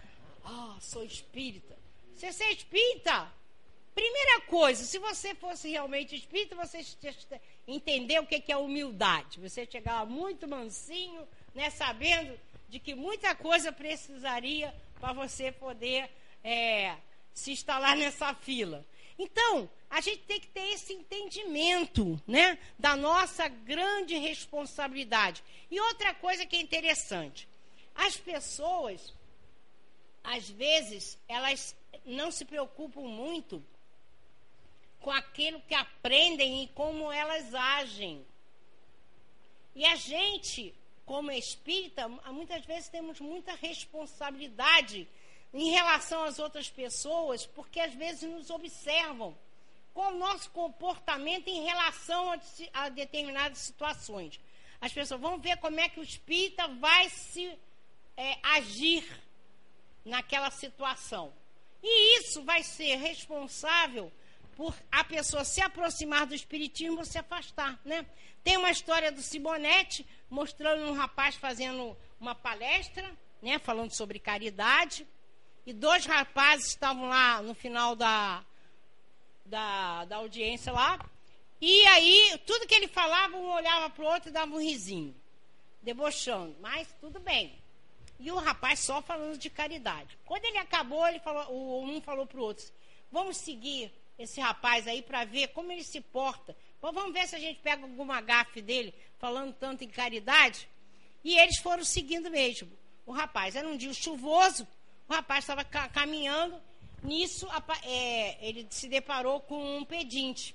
[0.44, 1.76] Ah, sou espírita.
[2.14, 3.32] Você é espírita?
[3.94, 6.84] Primeira coisa, se você fosse realmente espírita, você
[7.66, 9.40] entender o que é humildade.
[9.40, 16.10] Você chegava muito mansinho, né, sabendo de que muita coisa precisaria para você poder
[16.44, 16.96] é,
[17.32, 18.84] se instalar nessa fila.
[19.18, 25.42] Então, a gente tem que ter esse entendimento, né, da nossa grande responsabilidade.
[25.70, 27.48] E outra coisa que é interessante,
[27.94, 29.14] as pessoas,
[30.22, 33.64] às vezes, elas não se preocupam muito
[35.00, 38.26] com aquilo que aprendem e como elas agem.
[39.74, 45.08] E a gente, como espírita, muitas vezes temos muita responsabilidade
[45.54, 49.36] em relação às outras pessoas, porque às vezes nos observam
[49.96, 52.38] com o nosso comportamento em relação a,
[52.74, 54.38] a determinadas situações.
[54.78, 57.58] As pessoas vão ver como é que o espírita vai se
[58.14, 59.02] é, agir
[60.04, 61.32] naquela situação.
[61.82, 64.12] E isso vai ser responsável
[64.54, 68.04] por a pessoa se aproximar do espiritismo ou se afastar, né?
[68.44, 75.06] Tem uma história do Sibonete mostrando um rapaz fazendo uma palestra, né, falando sobre caridade,
[75.64, 78.44] e dois rapazes estavam lá no final da,
[79.46, 80.98] da, da audiência lá,
[81.60, 85.14] e aí tudo que ele falava, um olhava para o outro e dava um risinho,
[85.82, 87.58] debochando, mas tudo bem.
[88.18, 90.18] E o rapaz só falando de caridade.
[90.24, 92.64] Quando ele acabou, ele falou, o um falou para o outro:
[93.10, 96.56] vamos seguir esse rapaz aí para ver como ele se porta.
[96.80, 100.68] Vamos ver se a gente pega alguma gafe dele, falando tanto em caridade.
[101.24, 102.70] E eles foram seguindo mesmo.
[103.04, 104.66] O rapaz, era um dia chuvoso,
[105.08, 106.60] o rapaz estava ca caminhando,
[107.02, 107.48] nisso
[107.82, 110.54] é, ele se deparou com um pedinte.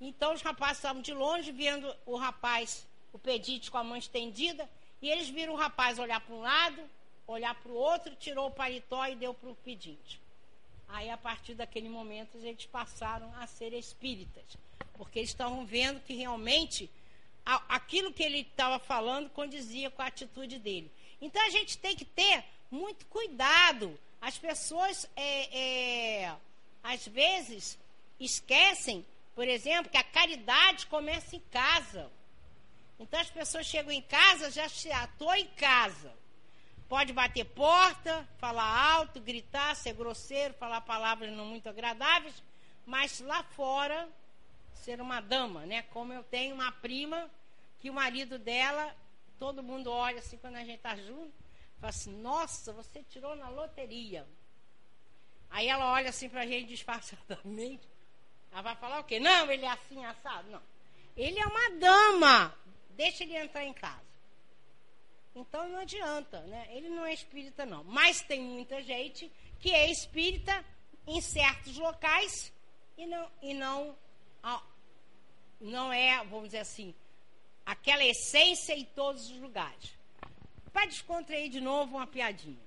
[0.00, 4.68] Então os rapazes estavam de longe vendo o rapaz, o pedinte com a mão estendida,
[5.02, 6.82] e eles viram o rapaz olhar para um lado,
[7.26, 10.20] olhar para o outro, tirou o paletó e deu para o pedinte.
[10.88, 14.44] Aí, a partir daquele momento, eles passaram a ser espíritas,
[14.94, 16.90] porque eles estavam vendo que realmente
[17.68, 20.90] aquilo que ele estava falando condizia com a atitude dele.
[21.20, 23.98] Então, a gente tem que ter muito cuidado.
[24.20, 26.36] As pessoas, é, é,
[26.82, 27.78] às vezes,
[28.18, 29.04] esquecem,
[29.34, 32.10] por exemplo, que a caridade começa em casa.
[32.98, 36.12] Então, as pessoas chegam em casa, já estou em casa.
[36.86, 42.42] Pode bater porta, falar alto, gritar, ser grosseiro, falar palavras não muito agradáveis,
[42.84, 44.08] mas lá fora
[44.74, 45.82] ser uma dama, né?
[45.82, 47.30] Como eu tenho uma prima
[47.78, 48.94] que o marido dela,
[49.38, 51.32] todo mundo olha assim quando a gente está junto,
[51.80, 54.26] fala assim: "Nossa, você tirou na loteria".
[55.50, 57.88] Aí ela olha assim para a gente disfarçadamente.
[58.52, 59.18] Ela vai falar o quê?
[59.18, 60.62] Não, ele é assim assado, não.
[61.16, 62.54] Ele é uma dama.
[62.90, 64.10] Deixa ele entrar em casa.
[65.34, 66.68] Então não adianta, né?
[66.70, 67.84] Ele não é espírita, não.
[67.84, 70.64] Mas tem muita gente que é espírita
[71.06, 72.52] em certos locais
[72.96, 73.96] e não, e não,
[75.60, 76.94] não é, vamos dizer assim,
[77.64, 79.99] aquela essência em todos os lugares.
[80.72, 82.60] Para descontrair de novo uma piadinha.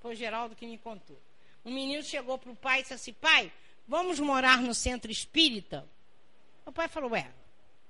[0.00, 1.20] Foi o Geraldo que me contou.
[1.64, 3.52] Um menino chegou para o pai e disse assim: pai,
[3.86, 5.88] vamos morar no centro espírita?
[6.66, 7.30] O pai falou: ué,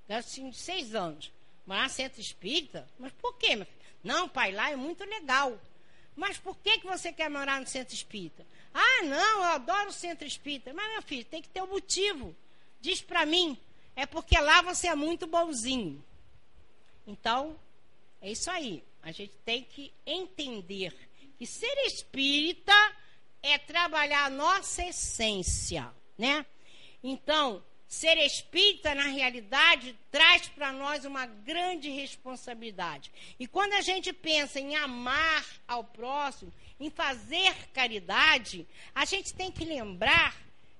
[0.09, 1.31] assim, seis anos.
[1.65, 2.87] Morar no centro espírita?
[2.99, 3.79] Mas por quê, meu filho?
[4.03, 5.57] Não, pai, lá é muito legal.
[6.15, 8.45] Mas por que, que você quer morar no centro espírita?
[8.73, 10.73] Ah, não, eu adoro o centro espírita.
[10.73, 12.35] Mas, meu filho, tem que ter um motivo.
[12.81, 13.57] Diz para mim,
[13.95, 16.03] é porque lá você é muito bonzinho.
[17.07, 17.57] Então,
[18.21, 18.83] é isso aí.
[19.03, 20.93] A gente tem que entender
[21.37, 22.73] que ser espírita
[23.41, 26.45] é trabalhar a nossa essência, né?
[27.03, 27.61] Então,
[27.93, 33.11] Ser espírita, na realidade, traz para nós uma grande responsabilidade.
[33.39, 39.51] E quando a gente pensa em amar ao próximo, em fazer caridade, a gente tem
[39.51, 40.35] que lembrar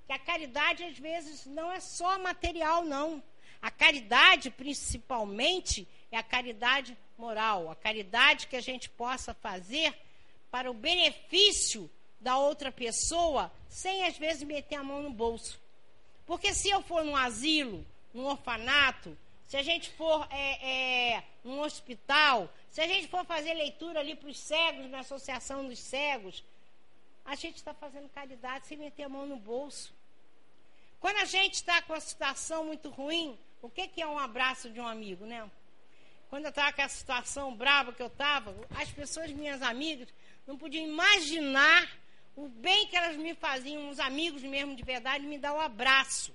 [0.07, 3.21] que a caridade, às vezes, não é só material, não.
[3.61, 9.93] A caridade, principalmente, é a caridade moral, a caridade que a gente possa fazer
[10.51, 11.89] para o benefício
[12.19, 15.59] da outra pessoa, sem às vezes meter a mão no bolso.
[16.25, 21.59] Porque se eu for num asilo, num orfanato, se a gente for é, é, num
[21.59, 26.43] hospital, se a gente for fazer leitura ali para os cegos, na Associação dos Cegos,
[27.25, 29.93] a gente está fazendo caridade sem meter a mão no bolso.
[30.99, 34.69] Quando a gente está com a situação muito ruim, o que, que é um abraço
[34.69, 35.49] de um amigo, né?
[36.33, 40.07] Quando eu estava com a situação brava que eu estava, as pessoas, minhas amigas,
[40.47, 41.87] não podiam imaginar
[42.35, 46.33] o bem que elas me faziam, uns amigos mesmo de verdade, me dar um abraço.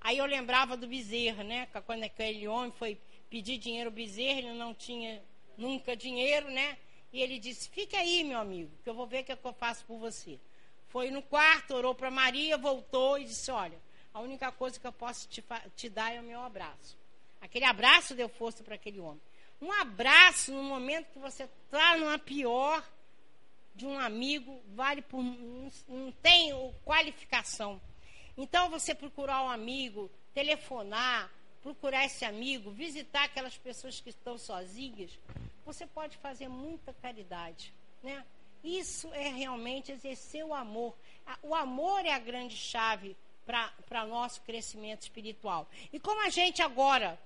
[0.00, 1.68] Aí eu lembrava do Bezerra, né?
[1.84, 5.22] Quando aquele homem foi pedir dinheiro ao Bezerra, ele não tinha
[5.58, 6.78] nunca dinheiro, né?
[7.12, 9.46] E ele disse: Fique aí, meu amigo, que eu vou ver o que, é que
[9.46, 10.40] eu faço por você.
[10.88, 13.78] Foi no quarto, orou para Maria, voltou e disse: Olha,
[14.14, 15.44] a única coisa que eu posso te,
[15.76, 16.96] te dar é o meu abraço.
[17.46, 19.22] Aquele abraço deu força para aquele homem.
[19.60, 22.84] Um abraço no momento que você está numa pior
[23.72, 25.22] de um amigo, vale por.
[25.22, 26.52] não tem
[26.84, 27.80] qualificação.
[28.36, 31.30] Então, você procurar um amigo, telefonar,
[31.62, 35.16] procurar esse amigo, visitar aquelas pessoas que estão sozinhas,
[35.64, 37.72] você pode fazer muita caridade,
[38.02, 38.24] né?
[38.64, 40.96] Isso é realmente exercer o amor.
[41.42, 43.16] O amor é a grande chave
[43.46, 45.68] para nosso crescimento espiritual.
[45.92, 47.18] E como a gente agora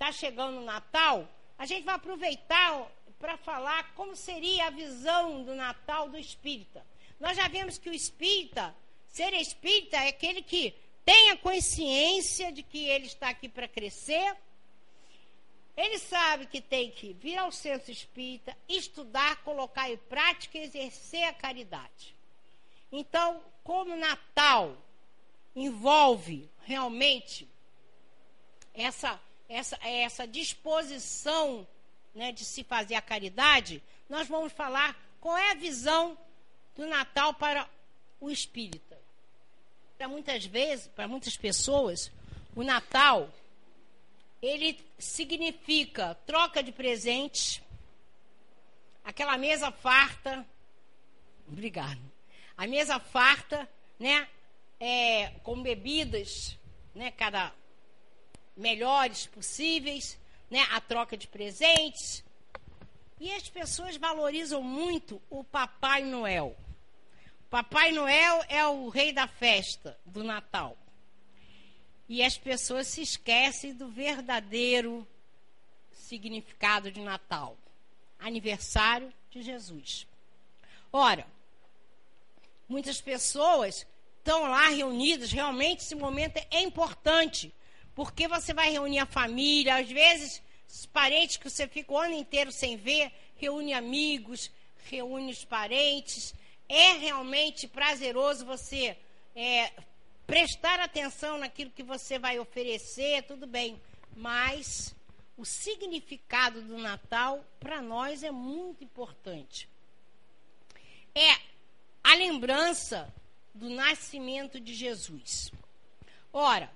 [0.00, 1.28] está chegando o Natal,
[1.58, 6.86] a gente vai aproveitar para falar como seria a visão do Natal do espírita.
[7.18, 8.74] Nós já vimos que o espírita
[9.10, 10.72] Ser espírita é aquele que
[11.04, 14.36] tem a consciência de que ele está aqui para crescer.
[15.76, 21.24] Ele sabe que tem que vir ao centro espírita, estudar, colocar em prática e exercer
[21.24, 22.14] a caridade.
[22.92, 24.76] Então, como Natal
[25.56, 27.48] envolve realmente
[28.72, 29.20] essa,
[29.50, 31.66] essa, essa disposição
[32.14, 36.16] né, de se fazer a caridade, nós vamos falar qual é a visão
[36.76, 37.68] do Natal para
[38.20, 38.96] o espírita.
[39.98, 42.12] Para muitas vezes, para muitas pessoas,
[42.54, 43.28] o Natal
[44.40, 47.60] ele significa troca de presentes,
[49.04, 50.46] aquela mesa farta,
[51.46, 52.00] obrigado,
[52.56, 54.28] a mesa farta, né,
[54.78, 56.56] é, com bebidas,
[56.94, 57.52] né, cada
[58.56, 60.18] melhores possíveis,
[60.50, 62.24] né, a troca de presentes.
[63.18, 66.56] E as pessoas valorizam muito o Papai Noel.
[67.48, 70.76] Papai Noel é o rei da festa do Natal.
[72.08, 75.06] E as pessoas se esquecem do verdadeiro
[75.92, 77.56] significado de Natal
[78.20, 80.06] aniversário de Jesus.
[80.92, 81.26] Ora,
[82.68, 83.86] muitas pessoas
[84.18, 87.52] estão lá reunidas, realmente esse momento é importante,
[87.94, 92.14] porque você vai reunir a família, às vezes os parentes que você fica o ano
[92.14, 94.50] inteiro sem ver, reúne amigos,
[94.84, 96.34] reúne os parentes,
[96.68, 98.96] é realmente prazeroso você
[99.34, 99.72] é,
[100.26, 103.80] prestar atenção naquilo que você vai oferecer, tudo bem.
[104.16, 104.94] Mas
[105.36, 109.68] o significado do Natal, para nós, é muito importante.
[111.14, 111.32] É
[112.04, 113.12] a lembrança
[113.54, 115.50] do nascimento de Jesus.
[116.32, 116.70] Ora,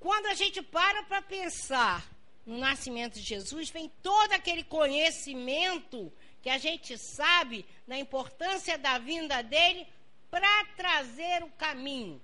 [0.00, 2.10] quando a gente para para pensar
[2.44, 8.98] no nascimento de Jesus, vem todo aquele conhecimento que a gente sabe da importância da
[8.98, 9.86] vinda dele
[10.30, 12.20] para trazer o caminho.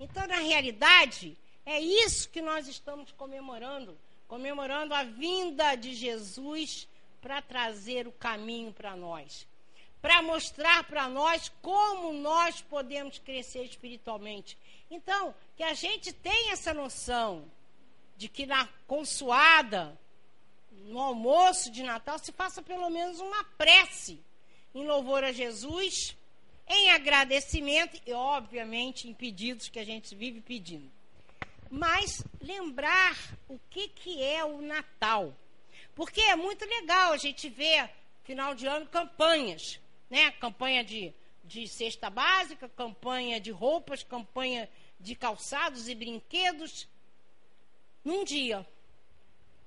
[0.00, 3.96] Então, na realidade, é isso que nós estamos comemorando
[4.30, 6.86] comemorando a vinda de Jesus
[7.20, 9.44] para trazer o caminho para nós.
[10.00, 14.56] Para mostrar para nós como nós podemos crescer espiritualmente.
[14.90, 17.50] Então, que a gente tenha essa noção
[18.16, 19.98] de que na consoada,
[20.70, 24.20] no almoço de Natal, se faça pelo menos uma prece
[24.74, 26.16] em louvor a Jesus,
[26.68, 30.90] em agradecimento e, obviamente, em pedidos que a gente vive pedindo.
[31.70, 33.16] Mas lembrar
[33.48, 35.34] o que, que é o Natal.
[35.94, 37.88] Porque é muito legal a gente ver,
[38.24, 39.80] final de ano, campanhas.
[40.08, 40.30] Né?
[40.32, 41.14] Campanha de,
[41.44, 44.68] de cesta básica, campanha de roupas, campanha
[45.00, 46.86] de calçados e brinquedos.
[48.04, 48.66] Num dia.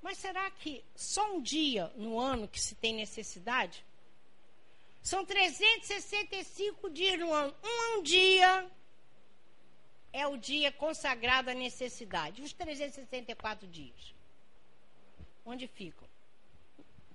[0.02, 3.84] Mas será que só um dia no ano que se tem necessidade?
[5.02, 7.54] São 365 dias no ano.
[7.64, 8.70] Um dia
[10.12, 12.42] é o dia consagrado à necessidade.
[12.42, 14.14] Os 364 dias.
[15.46, 16.08] Onde ficam?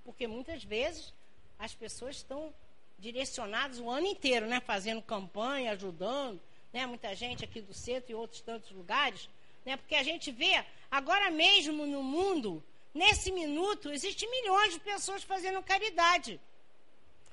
[0.05, 1.15] Porque muitas vezes
[1.59, 2.53] as pessoas estão
[2.99, 4.61] direcionadas o ano inteiro, né?
[4.61, 6.41] Fazendo campanha, ajudando,
[6.73, 6.87] né?
[6.87, 9.29] Muita gente aqui do centro e outros tantos lugares,
[9.65, 9.77] né?
[9.77, 12.63] Porque a gente vê agora mesmo no mundo
[12.95, 16.41] Nesse minuto, existem milhões de pessoas fazendo caridade,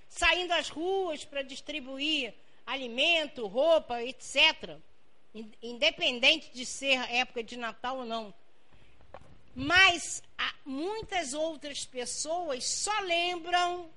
[0.07, 2.33] saindo às ruas para distribuir
[2.65, 4.77] alimento, roupa, etc.
[5.61, 8.33] Independente de ser época de Natal ou não.
[9.55, 10.21] Mas
[10.65, 13.89] muitas outras pessoas só lembram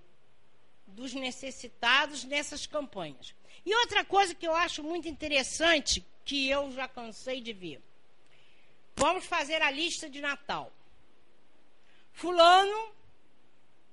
[0.87, 3.35] dos necessitados nessas campanhas.
[3.69, 7.83] E outra coisa que eu acho muito interessante, que eu já cansei de ver.
[8.97, 10.73] Vamos fazer a lista de Natal.
[12.15, 12.95] Fulano,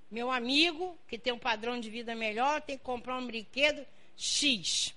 [0.09, 4.95] meu amigo, que tem um padrão de vida melhor, tem que comprar um brinquedo X.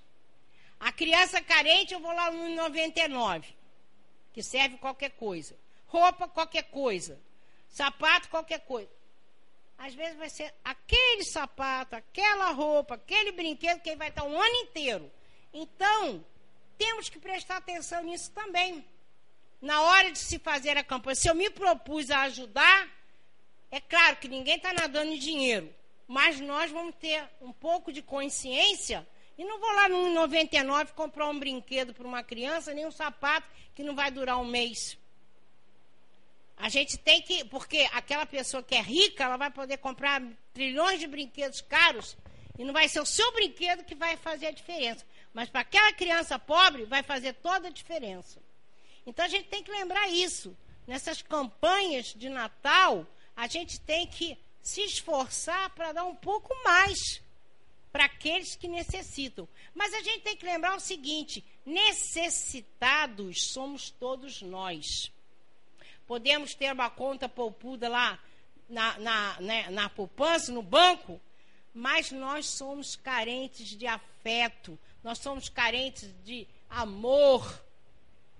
[0.78, 3.48] A criança carente, eu vou lá no 99,
[4.32, 5.58] que serve qualquer coisa.
[5.88, 7.20] Roupa, qualquer coisa.
[7.68, 8.90] Sapato, qualquer coisa.
[9.78, 14.54] Às vezes vai ser aquele sapato, aquela roupa, aquele brinquedo que vai estar um ano
[14.56, 15.10] inteiro.
[15.54, 16.24] Então,
[16.76, 18.84] temos que prestar atenção nisso também.
[19.62, 22.88] Na hora de se fazer a campanha, se eu me propus a ajudar,
[23.70, 25.72] é claro que ninguém está nadando em dinheiro,
[26.06, 29.06] mas nós vamos ter um pouco de consciência
[29.36, 33.46] e não vou lá no 99 comprar um brinquedo para uma criança, nem um sapato
[33.74, 34.98] que não vai durar um mês.
[36.58, 40.20] A gente tem que, porque aquela pessoa que é rica, ela vai poder comprar
[40.52, 42.16] trilhões de brinquedos caros
[42.58, 45.06] e não vai ser o seu brinquedo que vai fazer a diferença.
[45.32, 48.40] Mas para aquela criança pobre, vai fazer toda a diferença.
[49.06, 50.56] Então a gente tem que lembrar isso.
[50.86, 53.06] Nessas campanhas de Natal,
[53.36, 57.22] a gente tem que se esforçar para dar um pouco mais
[57.92, 59.48] para aqueles que necessitam.
[59.74, 64.84] Mas a gente tem que lembrar o seguinte: necessitados somos todos nós.
[66.08, 68.18] Podemos ter uma conta poupuda lá
[68.66, 71.20] na, na, né, na poupança, no banco,
[71.74, 77.62] mas nós somos carentes de afeto, nós somos carentes de amor.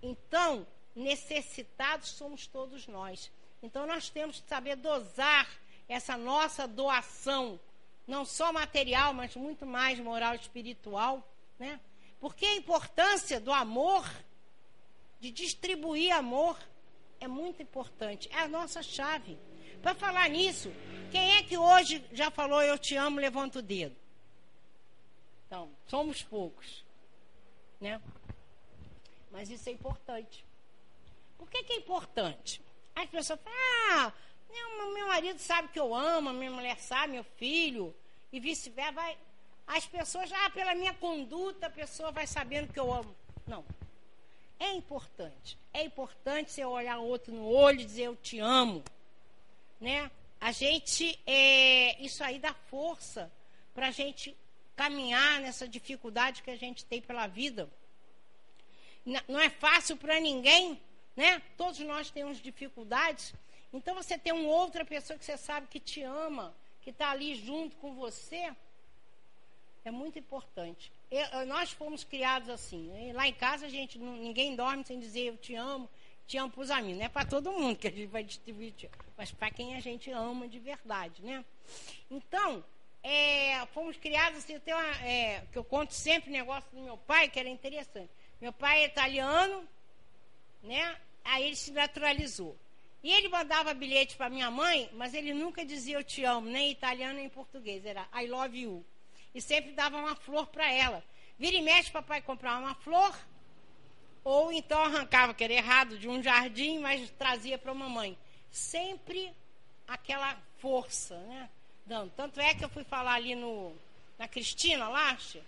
[0.02, 0.66] Então,
[0.96, 3.30] necessitados somos todos nós.
[3.62, 5.46] Então, nós temos que saber dosar
[5.88, 7.60] essa nossa doação,
[8.06, 11.22] não só material, mas muito mais moral e espiritual,
[11.58, 11.78] né?
[12.18, 14.08] Porque a importância do amor,
[15.20, 16.58] de distribuir amor,
[17.20, 18.28] é muito importante.
[18.32, 19.38] É a nossa chave.
[19.82, 20.72] Para falar nisso,
[21.10, 23.96] quem é que hoje já falou eu te amo, levanta o dedo?
[25.46, 26.84] Então, somos poucos.
[27.80, 28.00] Né?
[29.30, 30.44] Mas isso é importante.
[31.38, 32.60] Por que, que é importante?
[32.94, 33.58] As pessoas falam,
[33.92, 34.12] ah,
[34.50, 37.94] meu, meu marido sabe que eu amo, minha mulher sabe, meu filho,
[38.32, 39.16] e vice-versa.
[39.66, 43.14] As pessoas, ah, pela minha conduta, a pessoa vai sabendo que eu amo.
[43.46, 43.64] Não.
[44.58, 45.58] É importante.
[45.72, 48.82] É importante você olhar o outro no olho e dizer eu te amo.
[49.80, 50.10] Né?
[50.40, 53.30] A gente, é, isso aí dá força
[53.74, 54.36] para a gente
[54.76, 57.68] caminhar nessa dificuldade que a gente tem pela vida.
[59.26, 60.80] Não é fácil para ninguém,
[61.16, 61.40] né?
[61.56, 63.34] Todos nós temos dificuldades.
[63.72, 67.34] Então você tem uma outra pessoa que você sabe que te ama, que está ali
[67.34, 68.54] junto com você,
[69.84, 70.92] é muito importante.
[71.10, 72.88] Eu, nós fomos criados assim.
[72.88, 73.12] Né?
[73.12, 75.88] Lá em casa a gente ninguém dorme sem dizer eu te amo,
[76.26, 76.98] te amo para os amigos.
[76.98, 78.74] Não é para todo mundo que a gente vai distribuir,
[79.16, 81.44] mas para quem a gente ama de verdade, né?
[82.10, 82.64] Então
[83.02, 86.98] é, fomos criados assim, eu uma, é, que eu conto sempre o negócio do meu
[86.98, 88.10] pai, que era interessante.
[88.40, 89.66] Meu pai é italiano,
[90.62, 90.96] né?
[91.24, 92.56] Aí ele se naturalizou.
[93.02, 96.68] E ele mandava bilhete para minha mãe, mas ele nunca dizia eu te amo, nem
[96.68, 98.84] em italiano nem em português, era I love you.
[99.38, 101.00] E sempre dava uma flor para ela.
[101.38, 103.16] Vira e mexe, papai comprava uma flor,
[104.24, 108.18] ou então arrancava, que era errado, de um jardim, mas trazia para a mamãe.
[108.50, 109.32] Sempre
[109.86, 111.48] aquela força, né?
[111.86, 112.10] dando.
[112.16, 113.72] Tanto é que eu fui falar ali no,
[114.18, 115.40] na Cristina Lache,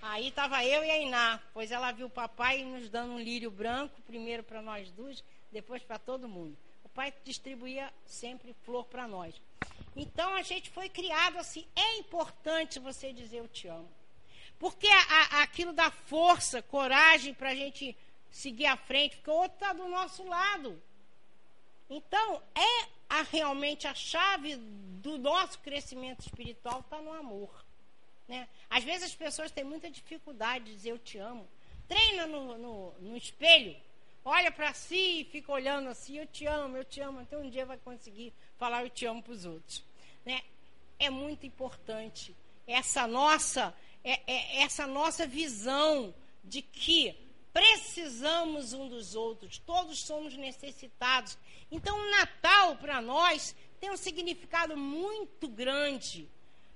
[0.00, 3.50] aí estava eu e a Iná, pois ela viu o papai nos dando um lírio
[3.50, 6.56] branco, primeiro para nós duas, depois para todo mundo.
[6.84, 9.34] O pai distribuía sempre flor para nós.
[9.94, 11.66] Então a gente foi criado assim.
[11.74, 13.90] É importante você dizer eu te amo.
[14.58, 17.96] Porque a, a, aquilo dá força, coragem para a gente
[18.30, 20.80] seguir à frente, porque o outro está do nosso lado.
[21.88, 27.64] Então, é a, realmente a chave do nosso crescimento espiritual está no amor.
[28.28, 28.48] Né?
[28.68, 31.48] Às vezes as pessoas têm muita dificuldade de dizer eu te amo.
[31.88, 33.76] Treina no, no, no espelho,
[34.24, 37.20] olha para si e fica olhando assim, eu te amo, eu te amo.
[37.20, 39.84] Até um dia vai conseguir falar eu te amo para os outros.
[40.24, 40.42] Né?
[40.98, 42.34] É muito importante
[42.66, 46.14] essa nossa, é, é, essa nossa visão
[46.44, 47.14] de que
[47.52, 51.36] precisamos um dos outros, todos somos necessitados.
[51.70, 56.28] Então, o Natal, para nós, tem um significado muito grande,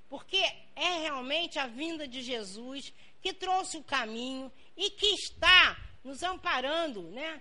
[0.09, 0.43] porque
[0.75, 2.93] é realmente a vinda de Jesus
[3.23, 7.41] que trouxe o caminho e que está nos amparando, né?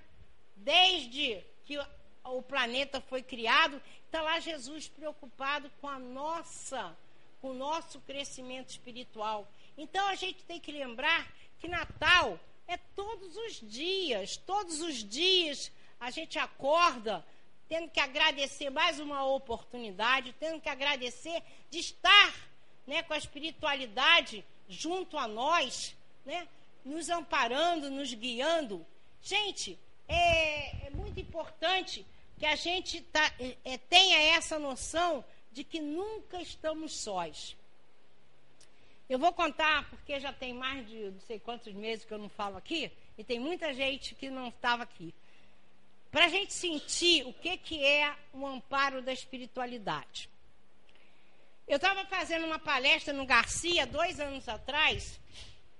[0.55, 1.77] Desde que
[2.23, 6.95] o planeta foi criado, está lá Jesus preocupado com a nossa,
[7.41, 9.47] com o nosso crescimento espiritual.
[9.77, 11.27] Então a gente tem que lembrar
[11.59, 17.25] que Natal é todos os dias, todos os dias a gente acorda
[17.67, 22.35] tendo que agradecer mais uma oportunidade, tendo que agradecer de estar
[22.85, 25.95] né, com a espiritualidade junto a nós,
[26.25, 26.47] né,
[26.83, 28.85] nos amparando, nos guiando.
[29.21, 32.05] Gente, é, é muito importante
[32.37, 33.31] que a gente tá,
[33.63, 37.55] é, tenha essa noção de que nunca estamos sós.
[39.09, 42.29] Eu vou contar, porque já tem mais de não sei quantos meses que eu não
[42.29, 45.13] falo aqui, e tem muita gente que não estava aqui.
[46.11, 50.29] Para a gente sentir o que, que é o amparo da espiritualidade.
[51.67, 55.19] Eu estava fazendo uma palestra no Garcia dois anos atrás,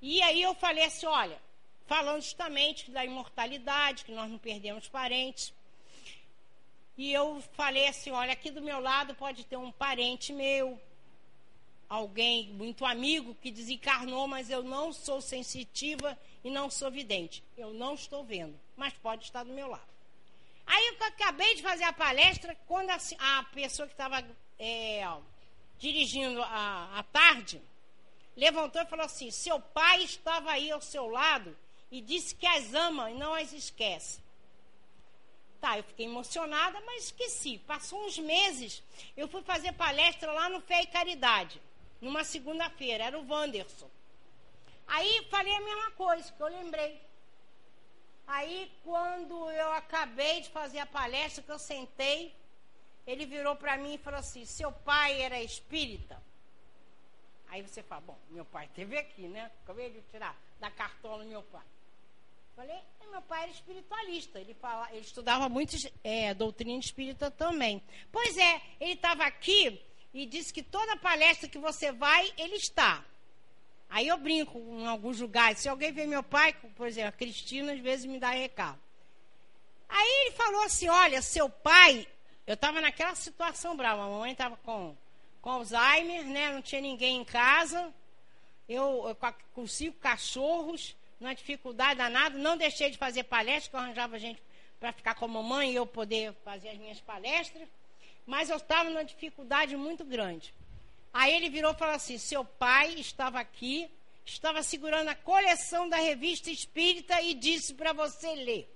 [0.06, 1.42] e aí eu falei assim: olha,
[1.86, 5.54] falando justamente da imortalidade, que nós não perdemos parentes.
[6.98, 10.78] E eu falei assim: olha, aqui do meu lado pode ter um parente meu,
[11.88, 17.42] alguém muito amigo que desencarnou, mas eu não sou sensitiva e não sou vidente.
[17.56, 19.94] Eu não estou vendo, mas pode estar do meu lado.
[20.68, 24.22] Aí eu acabei de fazer a palestra, quando a, a pessoa que estava
[24.60, 25.08] é,
[25.80, 27.62] dirigindo a, a tarde
[28.36, 31.56] levantou e falou assim: seu pai estava aí ao seu lado
[31.92, 34.22] e disse que as ama e não as esquece.
[35.62, 37.58] Tá, eu fiquei emocionada, mas esqueci.
[37.60, 38.84] Passou uns meses,
[39.16, 41.62] eu fui fazer palestra lá no Fé e Caridade,
[42.02, 43.90] numa segunda-feira, era o Wanderson.
[44.86, 47.02] Aí falei a mesma coisa, que eu lembrei.
[48.28, 52.36] Aí, quando eu acabei de fazer a palestra, que eu sentei,
[53.06, 56.22] ele virou para mim e falou assim: Seu pai era espírita?
[57.54, 59.52] Aí você fala: Bom, meu pai teve aqui, né?
[59.64, 61.62] Acabei de tirar da cartola meu pai.
[62.56, 62.80] Falei,
[63.12, 67.82] meu pai era espiritualista, ele, fala, ele estudava muito é, doutrina espírita também.
[68.12, 69.80] Pois é, ele estava aqui
[70.12, 73.06] e disse que toda palestra que você vai, ele está.
[73.88, 75.60] Aí eu brinco em alguns lugares.
[75.60, 78.80] Se alguém vê meu pai, por exemplo, a Cristina, às vezes me dá recado.
[79.88, 82.08] Aí ele falou assim: olha, seu pai.
[82.48, 84.04] Eu estava naquela situação brava.
[84.04, 84.98] A mamãe estava com,
[85.44, 86.54] com Alzheimer, né?
[86.54, 87.94] Não tinha ninguém em casa.
[88.68, 89.16] Eu,
[89.54, 92.38] com cinco cachorros numa dificuldade danada.
[92.40, 94.42] Não deixei de fazer palestras, que eu arranjava gente
[94.80, 97.68] para ficar com a mamãe e eu poder fazer as minhas palestras.
[98.26, 100.54] Mas eu estava numa dificuldade muito grande.
[101.14, 103.92] Aí ele virou e falou assim: seu pai estava aqui,
[104.26, 108.70] estava segurando a coleção da revista espírita e disse para você ler.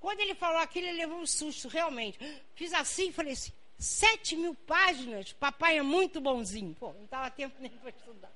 [0.00, 2.18] Quando ele falou aquilo, ele levou um susto, realmente.
[2.56, 6.74] Fiz assim e falei assim: sete mil páginas, papai é muito bonzinho.
[6.74, 8.32] Pô, não estava tempo nem para estudar.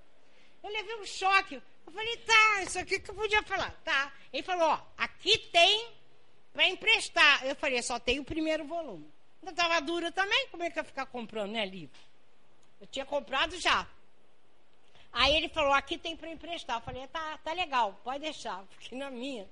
[0.62, 1.62] Eu levei um choque.
[1.86, 3.70] Eu falei, tá, isso aqui que eu podia falar.
[3.84, 4.12] Tá.
[4.32, 5.92] Ele falou, ó, aqui tem
[6.52, 7.46] para emprestar.
[7.46, 9.06] Eu falei, só tem o primeiro volume.
[9.42, 11.98] Eu estava dura também, como é que eu ia ficar comprando, né, livro?
[12.80, 13.86] Eu tinha comprado já.
[15.12, 16.78] Aí ele falou, aqui tem para emprestar.
[16.78, 19.48] Eu falei, tá, tá legal, pode deixar, porque na minha.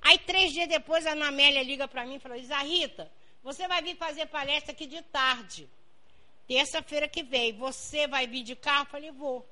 [0.00, 3.10] Aí três dias depois a Ana Amélia liga para mim e falou, Isa Rita,
[3.44, 5.68] você vai vir fazer palestra aqui de tarde.
[6.48, 7.52] Terça-feira que vem.
[7.58, 8.84] Você vai vir de carro?
[8.84, 9.46] Eu falei, vou.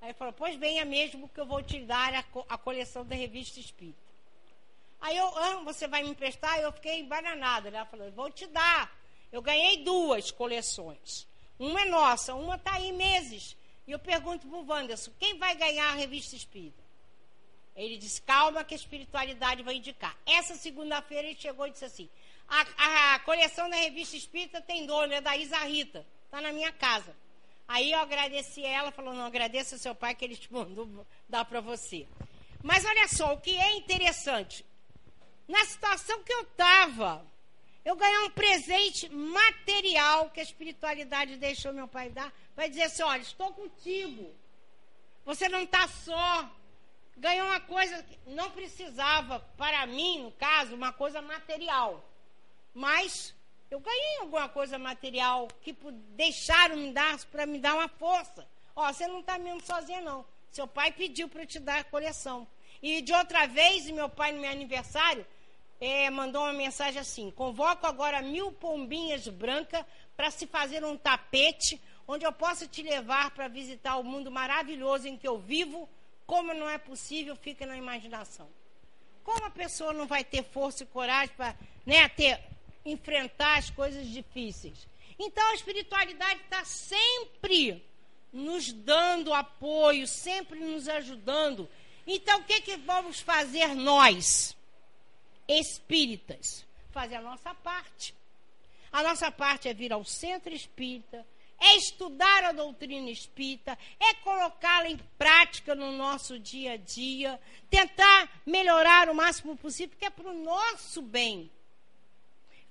[0.00, 3.06] Aí ele falou, pois venha mesmo que eu vou te dar a, co a coleção
[3.06, 4.04] da revista Espírita.
[5.00, 6.58] Aí eu, ah, você vai me emprestar?
[6.58, 7.70] Eu fiquei embananada.
[7.70, 7.78] Né?
[7.78, 8.92] Ela falou, vou te dar.
[9.30, 11.28] Eu ganhei duas coleções.
[11.60, 13.56] Uma é nossa, uma está aí meses.
[13.86, 16.82] E eu pergunto para o Wanderson, quem vai ganhar a revista Espírita?
[17.76, 20.16] Ele disse, calma que a espiritualidade vai indicar.
[20.26, 22.08] Essa segunda-feira ele chegou e disse assim,
[22.48, 26.06] a, a, coleção da revista Espírita tem dono, é da Isa Rita.
[26.24, 27.14] Está na minha casa.
[27.66, 31.60] Aí eu agradeci ela, falou: não, agradeça seu pai que ele te mandou dar para
[31.60, 32.06] você.
[32.62, 34.64] Mas olha só, o que é interessante.
[35.48, 37.24] Na situação que eu estava,
[37.84, 42.32] eu ganhei um presente material que a espiritualidade deixou meu pai dar.
[42.54, 44.34] Vai dizer assim: olha, estou contigo.
[45.24, 46.50] Você não está só.
[47.16, 52.05] Ganhou uma coisa que não precisava, para mim, no caso, uma coisa material.
[52.76, 53.34] Mas
[53.70, 55.74] eu ganhei alguma coisa material que
[56.10, 58.46] deixaram me dar para me dar uma força.
[58.76, 60.26] Ó, você não está mesmo sozinha, não.
[60.52, 62.46] Seu pai pediu para te dar a coleção.
[62.82, 65.26] E de outra vez, meu pai, no meu aniversário,
[65.80, 69.82] é, mandou uma mensagem assim: convoco agora mil pombinhas brancas
[70.14, 75.08] para se fazer um tapete onde eu possa te levar para visitar o mundo maravilhoso
[75.08, 75.88] em que eu vivo.
[76.26, 78.46] Como não é possível, fica na imaginação.
[79.24, 81.56] Como a pessoa não vai ter força e coragem para
[81.86, 82.38] né, ter
[82.86, 84.86] enfrentar as coisas difíceis.
[85.18, 87.84] Então a espiritualidade está sempre
[88.32, 91.68] nos dando apoio, sempre nos ajudando.
[92.06, 94.56] Então o que, que vamos fazer nós,
[95.48, 96.64] espíritas?
[96.92, 98.14] Fazer a nossa parte.
[98.92, 101.26] A nossa parte é vir ao centro espírita,
[101.58, 108.42] é estudar a doutrina espírita, é colocá-la em prática no nosso dia a dia, tentar
[108.46, 111.50] melhorar o máximo possível, porque é para o nosso bem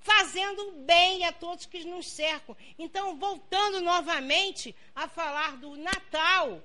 [0.06, 2.56] fazendo bem a todos que nos cercam.
[2.78, 6.62] Então, voltando novamente a falar do Natal.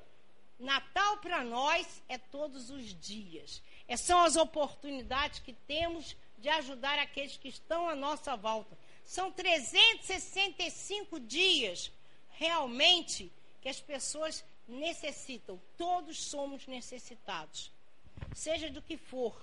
[0.58, 3.62] Natal para nós é todos os dias.
[3.88, 8.76] É, são as oportunidades que temos de ajudar aqueles que estão à nossa volta.
[9.06, 11.90] São 365 dias
[12.32, 13.32] realmente
[13.62, 15.58] que as pessoas necessitam.
[15.78, 17.72] Todos somos necessitados,
[18.34, 19.34] seja do que for,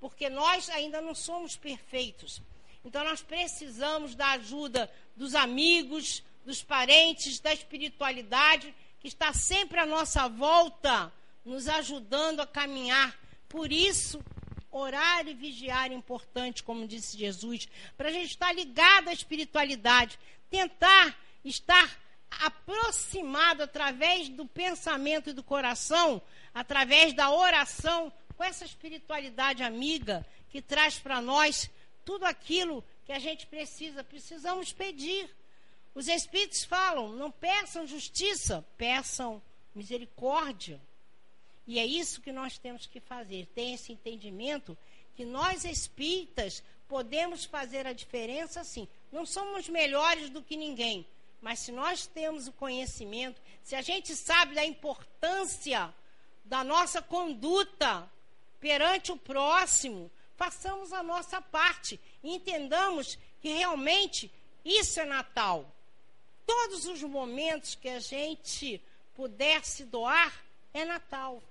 [0.00, 2.40] porque nós ainda não somos perfeitos.
[2.84, 9.86] Então nós precisamos da ajuda dos amigos, dos parentes, da espiritualidade que está sempre à
[9.86, 11.12] nossa volta,
[11.44, 13.18] nos ajudando a caminhar.
[13.48, 14.22] Por isso,
[14.70, 20.18] orar e vigiar é importante, como disse Jesus, para a gente estar ligado à espiritualidade,
[20.50, 21.98] tentar estar
[22.30, 26.20] aproximado através do pensamento e do coração,
[26.52, 31.70] através da oração, com essa espiritualidade amiga que traz para nós
[32.04, 34.04] tudo aquilo que a gente precisa.
[34.04, 35.28] Precisamos pedir.
[35.94, 39.42] Os Espíritos falam: não peçam justiça, peçam
[39.74, 40.80] misericórdia.
[41.66, 44.76] E é isso que nós temos que fazer, ter esse entendimento
[45.14, 48.86] que nós espíritas podemos fazer a diferença sim.
[49.10, 51.06] Não somos melhores do que ninguém,
[51.40, 55.94] mas se nós temos o conhecimento, se a gente sabe da importância
[56.44, 58.10] da nossa conduta
[58.60, 64.30] perante o próximo, façamos a nossa parte e entendamos que realmente
[64.64, 65.70] isso é Natal.
[66.46, 68.80] Todos os momentos que a gente
[69.14, 71.42] puder se doar é Natal.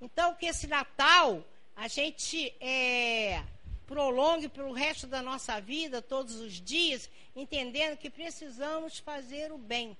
[0.00, 1.44] Então, que esse Natal
[1.76, 3.42] a gente é,
[3.86, 9.96] prolongue pelo resto da nossa vida, todos os dias, entendendo que precisamos fazer o bem.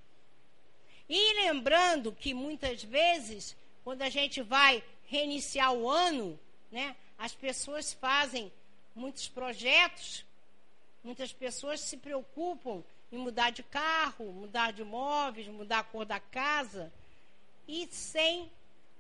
[1.09, 6.39] E lembrando que muitas vezes, quando a gente vai reiniciar o ano,
[6.71, 8.51] né, as pessoas fazem
[8.95, 10.25] muitos projetos,
[11.05, 16.19] muitas pessoas se preocupam em mudar de carro, mudar de móveis, mudar a cor da
[16.19, 16.91] casa,
[17.69, 18.51] e sem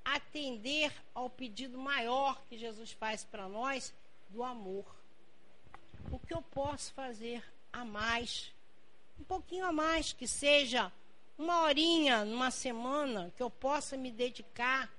[0.05, 3.91] atender ao pedido maior que Jesus faz para nós
[4.29, 4.85] do amor.
[6.12, 7.43] O que eu posso fazer
[7.73, 8.53] a mais?
[9.18, 10.93] Um pouquinho a mais, que seja
[11.39, 14.93] uma horinha numa semana que eu possa me dedicar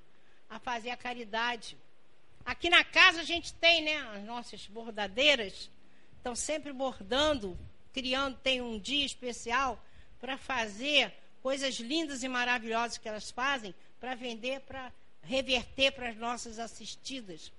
[0.49, 1.77] a fazer a caridade.
[2.45, 5.69] Aqui na casa a gente tem, né, as nossas bordadeiras,
[6.17, 7.57] estão sempre bordando,
[7.93, 9.83] criando, tem um dia especial
[10.19, 14.91] para fazer coisas lindas e maravilhosas que elas fazem para vender, para
[15.23, 17.51] reverter para as nossas assistidas.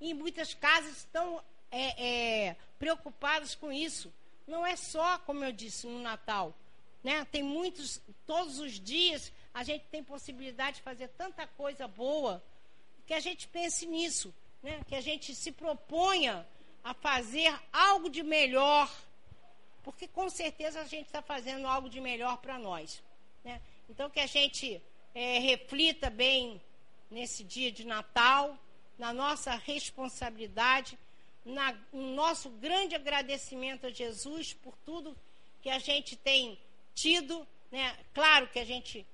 [0.00, 4.12] E muitas casas estão é, é, preocupadas com isso.
[4.46, 6.56] Não é só, como eu disse, no Natal.
[7.02, 7.24] Né?
[7.26, 12.42] Tem muitos, todos os dias, a gente tem possibilidade de fazer tanta coisa boa
[13.10, 14.32] que a gente pense nisso,
[14.62, 14.82] né?
[14.86, 16.46] que a gente se proponha
[16.84, 18.88] a fazer algo de melhor,
[19.82, 23.02] porque com certeza a gente está fazendo algo de melhor para nós.
[23.42, 23.60] Né?
[23.88, 24.80] Então, que a gente
[25.12, 26.62] é, reflita bem
[27.10, 28.56] nesse dia de Natal,
[28.96, 30.96] na nossa responsabilidade,
[31.44, 35.16] na, no nosso grande agradecimento a Jesus por tudo
[35.60, 36.56] que a gente tem
[36.94, 37.44] tido.
[37.72, 37.92] Né?
[38.14, 39.04] Claro que a gente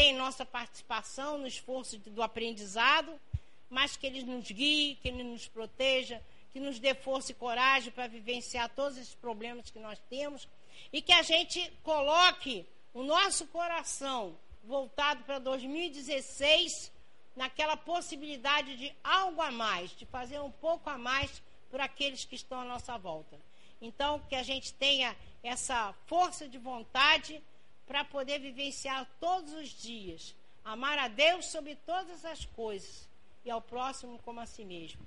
[0.00, 3.20] tem nossa participação no esforço do aprendizado,
[3.68, 6.22] mas que Ele nos guie, que Ele nos proteja,
[6.54, 10.48] que nos dê força e coragem para vivenciar todos esses problemas que nós temos
[10.90, 16.90] e que a gente coloque o nosso coração voltado para 2016
[17.36, 22.36] naquela possibilidade de algo a mais, de fazer um pouco a mais por aqueles que
[22.36, 23.38] estão à nossa volta.
[23.82, 27.42] Então, que a gente tenha essa força de vontade
[27.90, 30.32] para poder vivenciar todos os dias,
[30.64, 33.08] amar a Deus sobre todas as coisas
[33.44, 35.04] e ao próximo como a si mesmo.